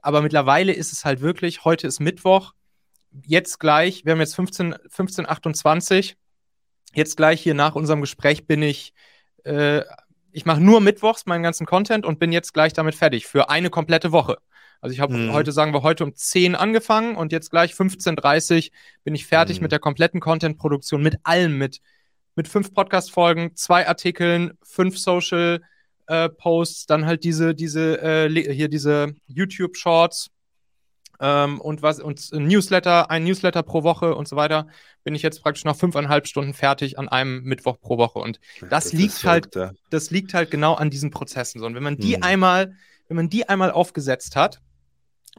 Aber 0.00 0.22
mittlerweile 0.22 0.72
ist 0.72 0.92
es 0.92 1.04
halt 1.04 1.20
wirklich, 1.20 1.64
heute 1.64 1.86
ist 1.86 2.00
Mittwoch, 2.00 2.52
jetzt 3.24 3.60
gleich, 3.60 4.04
wir 4.04 4.12
haben 4.12 4.20
jetzt 4.20 4.34
15, 4.34 4.76
15 4.88 5.28
28, 5.28 6.16
jetzt 6.94 7.16
gleich 7.16 7.42
hier 7.42 7.54
nach 7.54 7.74
unserem 7.74 8.00
Gespräch 8.00 8.46
bin 8.46 8.62
ich, 8.62 8.94
äh, 9.44 9.82
ich 10.32 10.46
mache 10.46 10.60
nur 10.60 10.80
Mittwochs 10.80 11.26
meinen 11.26 11.42
ganzen 11.42 11.66
Content 11.66 12.06
und 12.06 12.18
bin 12.18 12.32
jetzt 12.32 12.54
gleich 12.54 12.72
damit 12.72 12.94
fertig 12.94 13.26
für 13.26 13.50
eine 13.50 13.70
komplette 13.70 14.12
Woche. 14.12 14.38
Also 14.80 14.92
ich 14.92 15.00
habe 15.00 15.16
mhm. 15.16 15.32
heute, 15.32 15.52
sagen 15.52 15.72
wir, 15.72 15.82
heute 15.82 16.04
um 16.04 16.14
10 16.14 16.54
angefangen 16.54 17.16
und 17.16 17.32
jetzt 17.32 17.50
gleich 17.50 17.72
15.30 17.72 18.70
bin 19.04 19.14
ich 19.14 19.26
fertig 19.26 19.58
mhm. 19.58 19.64
mit 19.64 19.72
der 19.72 19.80
kompletten 19.80 20.20
Content-Produktion, 20.20 21.02
mit 21.02 21.16
allem, 21.24 21.58
mit, 21.58 21.80
mit 22.36 22.48
fünf 22.48 22.72
Podcast-Folgen, 22.72 23.56
zwei 23.56 23.88
Artikeln, 23.88 24.52
fünf 24.62 24.98
Social 24.98 25.62
äh, 26.06 26.28
Posts, 26.28 26.86
dann 26.86 27.06
halt 27.06 27.24
diese, 27.24 27.54
diese, 27.54 28.00
äh, 28.00 28.52
hier 28.52 28.68
diese 28.68 29.14
YouTube-Shorts 29.26 30.30
ähm, 31.20 31.60
und 31.60 31.82
was, 31.82 32.00
und 32.00 32.30
ein 32.32 32.46
Newsletter, 32.46 33.10
ein 33.10 33.24
Newsletter 33.24 33.62
pro 33.62 33.82
Woche 33.82 34.14
und 34.14 34.28
so 34.28 34.36
weiter, 34.36 34.68
bin 35.02 35.14
ich 35.14 35.22
jetzt 35.22 35.42
praktisch 35.42 35.64
nach 35.64 35.76
fünfeinhalb 35.76 36.26
Stunden 36.28 36.54
fertig 36.54 36.98
an 36.98 37.08
einem 37.08 37.42
Mittwoch 37.42 37.80
pro 37.80 37.98
Woche. 37.98 38.20
Und 38.20 38.38
das, 38.60 38.68
das 38.70 38.92
liegt 38.92 39.24
halt, 39.24 39.56
das 39.90 40.10
liegt 40.10 40.34
halt 40.34 40.50
genau 40.50 40.74
an 40.74 40.90
diesen 40.90 41.10
Prozessen. 41.10 41.60
So, 41.60 41.66
und 41.66 41.74
wenn 41.74 41.82
man 41.82 41.96
die 41.96 42.16
mhm. 42.16 42.22
einmal, 42.22 42.74
wenn 43.08 43.16
man 43.16 43.28
die 43.28 43.48
einmal 43.48 43.72
aufgesetzt 43.72 44.36
hat, 44.36 44.60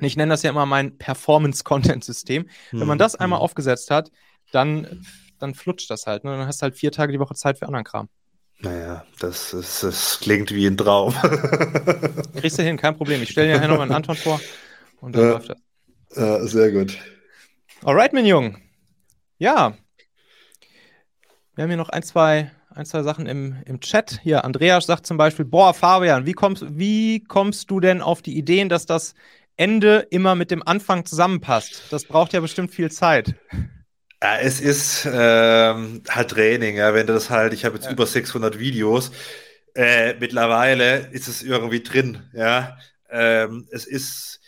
ich 0.05 0.17
nenne 0.17 0.31
das 0.31 0.43
ja 0.43 0.49
immer 0.49 0.65
mein 0.65 0.97
Performance-Content-System. 0.97 2.49
Wenn 2.71 2.87
man 2.87 2.97
das 2.97 3.15
einmal 3.15 3.39
mhm. 3.39 3.43
aufgesetzt 3.43 3.91
hat, 3.91 4.11
dann, 4.51 5.05
dann 5.39 5.53
flutscht 5.53 5.89
das 5.89 6.05
halt. 6.05 6.23
Ne? 6.23 6.37
Dann 6.37 6.47
hast 6.47 6.61
du 6.61 6.63
halt 6.63 6.75
vier 6.75 6.91
Tage 6.91 7.11
die 7.11 7.19
Woche 7.19 7.35
Zeit 7.35 7.59
für 7.59 7.65
anderen 7.65 7.85
Kram. 7.85 8.09
Naja, 8.61 9.05
das, 9.19 9.53
ist, 9.53 9.83
das 9.83 10.19
klingt 10.19 10.51
wie 10.53 10.67
ein 10.67 10.75
Traum. 10.75 11.13
Kriegst 12.35 12.59
du 12.59 12.63
hin, 12.63 12.75
kein 12.75 12.97
Problem. 12.97 13.23
Ich 13.23 13.29
stelle 13.29 13.47
dir 13.47 13.55
nachher 13.55 13.69
noch 13.69 13.79
einen 13.79 13.93
Anton 13.93 14.15
vor 14.15 14.41
und 14.99 15.15
dann 15.15 15.23
ja, 15.23 15.29
läuft 15.31 15.49
das. 15.49 15.57
Ja, 16.15 16.45
sehr 16.45 16.71
gut. 16.71 16.97
Alright, 17.83 18.11
mein 18.11 18.25
Jung. 18.25 18.57
Ja. 19.37 19.73
Wir 21.55 21.63
haben 21.63 21.69
hier 21.69 21.77
noch 21.77 21.89
ein, 21.89 22.03
zwei, 22.03 22.51
ein, 22.69 22.85
zwei 22.85 23.03
Sachen 23.03 23.27
im, 23.27 23.55
im 23.65 23.79
Chat. 23.79 24.19
Hier, 24.23 24.43
Andreas 24.43 24.85
sagt 24.85 25.07
zum 25.07 25.15
Beispiel: 25.15 25.45
Boah, 25.45 25.73
Fabian, 25.73 26.25
wie 26.25 26.33
kommst, 26.33 26.65
wie 26.77 27.23
kommst 27.23 27.71
du 27.71 27.79
denn 27.79 28.01
auf 28.01 28.21
die 28.21 28.37
Ideen, 28.37 28.67
dass 28.67 28.85
das 28.85 29.13
Ende 29.59 30.07
immer 30.09 30.35
mit 30.35 30.51
dem 30.51 30.65
Anfang 30.65 31.05
zusammenpasst. 31.05 31.83
Das 31.89 32.05
braucht 32.05 32.31
ja 32.31 32.39
bestimmt 32.39 32.71
viel 32.71 32.89
Zeit. 32.89 33.35
Ja, 34.23 34.37
es 34.37 34.61
ist 34.61 35.05
ähm, 35.05 36.01
halt 36.09 36.31
Training, 36.31 36.77
ja, 36.77 36.93
wenn 36.93 37.07
du 37.07 37.13
das 37.13 37.29
halt, 37.29 37.53
ich 37.53 37.65
habe 37.65 37.75
jetzt 37.75 37.85
ja. 37.85 37.91
über 37.91 38.05
600 38.05 38.57
Videos, 38.57 39.11
äh, 39.75 40.13
mittlerweile 40.19 41.09
ist 41.11 41.27
es 41.27 41.43
irgendwie 41.43 41.81
drin, 41.81 42.23
ja. 42.33 42.77
Ähm, 43.09 43.67
es 43.71 43.85
ist, 43.85 44.39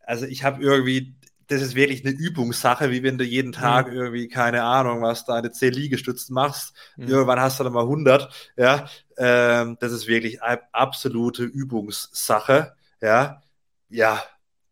also 0.00 0.24
ich 0.24 0.44
habe 0.44 0.62
irgendwie, 0.62 1.14
das 1.46 1.60
ist 1.60 1.74
wirklich 1.74 2.04
eine 2.04 2.14
Übungssache, 2.14 2.90
wie 2.90 3.02
wenn 3.02 3.18
du 3.18 3.24
jeden 3.24 3.48
mhm. 3.48 3.52
Tag 3.52 3.88
mhm. 3.88 3.96
irgendwie, 3.96 4.28
keine 4.28 4.62
Ahnung, 4.62 5.02
was 5.02 5.26
deine 5.26 5.52
10 5.52 5.74
Liegestützen 5.74 6.32
machst. 6.34 6.74
Mhm. 6.96 7.08
Irgendwann 7.08 7.40
hast 7.40 7.60
du 7.60 7.64
dann 7.64 7.72
mal 7.74 7.82
100, 7.82 8.52
ja. 8.56 8.88
Ähm, 9.18 9.76
das 9.80 9.92
ist 9.92 10.06
wirklich 10.06 10.40
absolute 10.42 11.44
Übungssache. 11.44 12.74
Ja, 13.02 13.42
ja, 13.88 14.22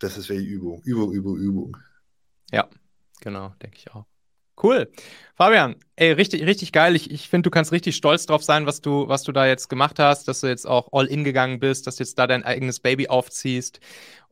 das 0.03 0.19
ist 0.19 0.29
wie 0.29 0.45
Übung. 0.45 0.83
Übung, 0.85 1.13
Übung, 1.13 1.37
Übung. 1.37 1.77
Ja, 2.51 2.69
genau, 3.21 3.55
denke 3.63 3.77
ich 3.79 3.91
auch. 3.93 4.05
Cool. 4.61 4.91
Fabian, 5.35 5.77
ey, 5.97 6.13
richtig, 6.13 6.45
richtig 6.45 6.73
geil. 6.73 6.95
Ich, 6.95 7.11
ich 7.11 7.29
finde, 7.29 7.47
du 7.47 7.51
kannst 7.51 7.73
richtig 7.73 7.97
stolz 7.97 8.27
drauf 8.27 8.43
sein, 8.45 8.67
was 8.67 8.81
du, 8.81 9.09
was 9.09 9.23
du 9.23 9.33
da 9.33 9.47
jetzt 9.47 9.69
gemacht 9.69 9.99
hast, 9.99 10.29
dass 10.29 10.41
du 10.41 10.49
jetzt 10.49 10.67
auch 10.67 10.89
all 10.93 11.07
in 11.07 11.25
gegangen 11.25 11.59
bist, 11.59 11.87
dass 11.87 11.97
du 11.97 12.03
jetzt 12.03 12.19
da 12.19 12.27
dein 12.27 12.45
eigenes 12.45 12.81
Baby 12.81 13.09
aufziehst 13.09 13.81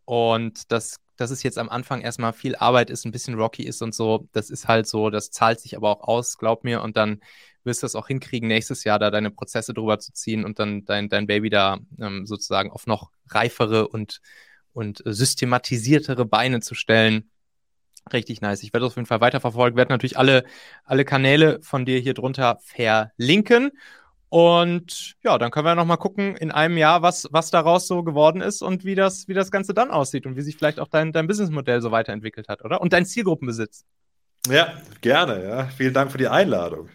und 0.05 0.71
dass, 0.73 0.97
dass 1.17 1.31
es 1.31 1.43
jetzt 1.43 1.59
am 1.59 1.69
Anfang 1.69 2.03
erstmal 2.03 2.33
viel 2.33 2.55
Arbeit 2.57 2.91
ist, 2.91 3.07
ein 3.07 3.13
bisschen 3.13 3.35
rocky 3.35 3.63
ist 3.63 3.81
und 3.81 3.95
so. 3.95 4.29
Das 4.33 4.51
ist 4.51 4.69
halt 4.69 4.87
so, 4.87 5.09
das 5.09 5.31
zahlt 5.31 5.61
sich 5.61 5.77
aber 5.77 5.91
auch 5.91 6.07
aus, 6.07 6.37
glaub 6.37 6.65
mir. 6.65 6.83
Und 6.83 6.97
dann 6.97 7.21
wirst 7.65 7.83
du 7.83 7.87
es 7.87 7.95
auch 7.95 8.09
hinkriegen, 8.09 8.49
nächstes 8.49 8.85
Jahr 8.85 8.99
da 8.99 9.11
deine 9.11 9.31
Prozesse 9.31 9.73
drüber 9.73 9.99
zu 9.99 10.13
ziehen 10.13 10.45
und 10.45 10.59
dann 10.59 10.85
dein, 10.85 11.09
dein 11.09 11.27
Baby 11.27 11.49
da 11.49 11.79
ähm, 12.01 12.27
sozusagen 12.27 12.71
auf 12.71 12.87
noch 12.87 13.11
reifere 13.29 13.89
und, 13.89 14.21
und 14.73 15.03
systematisiertere 15.05 16.25
Beine 16.25 16.61
zu 16.61 16.75
stellen. 16.75 17.31
Richtig 18.13 18.41
nice. 18.41 18.63
Ich 18.63 18.73
werde 18.73 18.85
das 18.85 18.93
auf 18.93 18.97
jeden 18.97 19.07
Fall 19.07 19.21
weiterverfolgen. 19.21 19.77
Werde 19.77 19.93
natürlich 19.93 20.19
alle, 20.19 20.45
alle 20.85 21.05
Kanäle 21.05 21.61
von 21.63 21.85
dir 21.85 21.99
hier 21.99 22.15
drunter 22.15 22.59
verlinken. 22.63 23.73
Und 24.31 25.17
ja, 25.25 25.39
dann 25.39 25.51
können 25.51 25.67
wir 25.67 25.75
noch 25.75 25.85
mal 25.85 25.97
gucken 25.97 26.37
in 26.37 26.53
einem 26.53 26.77
Jahr, 26.77 27.03
was, 27.03 27.29
was 27.33 27.51
daraus 27.51 27.89
so 27.89 28.05
geworden 28.05 28.41
ist 28.41 28.63
und 28.63 28.85
wie 28.85 28.95
das, 28.95 29.27
wie 29.27 29.35
das 29.35 29.51
Ganze 29.51 29.75
dann 29.75 29.91
aussieht 29.91 30.25
und 30.25 30.37
wie 30.37 30.43
sich 30.43 30.57
vielleicht 30.57 30.79
auch 30.79 30.87
dein, 30.87 31.13
dein 31.13 31.27
Businessmodell 31.27 31.81
so 31.83 31.91
weiterentwickelt 31.91 32.49
hat, 32.49 32.65
oder? 32.65 32.81
Und 32.81 32.93
dein 32.93 33.05
Zielgruppenbesitz. 33.05 33.85
Ja, 34.49 34.73
gerne, 35.01 35.45
ja. 35.45 35.67
Vielen 35.67 35.93
Dank 35.93 36.13
für 36.13 36.19
die 36.19 36.29
Einladung. 36.29 36.89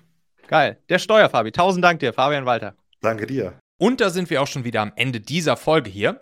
Geil. 0.47 0.77
Der 0.89 0.97
Steuerfabi. 0.97 1.51
Tausend 1.51 1.83
Dank 1.83 1.99
dir, 1.99 2.13
Fabian 2.13 2.45
Walter. 2.45 2.75
Danke 3.01 3.27
dir. 3.27 3.59
Und 3.77 3.99
da 3.99 4.09
sind 4.09 4.29
wir 4.29 4.41
auch 4.41 4.47
schon 4.47 4.63
wieder 4.63 4.81
am 4.81 4.93
Ende 4.95 5.19
dieser 5.19 5.57
Folge 5.57 5.89
hier. 5.89 6.21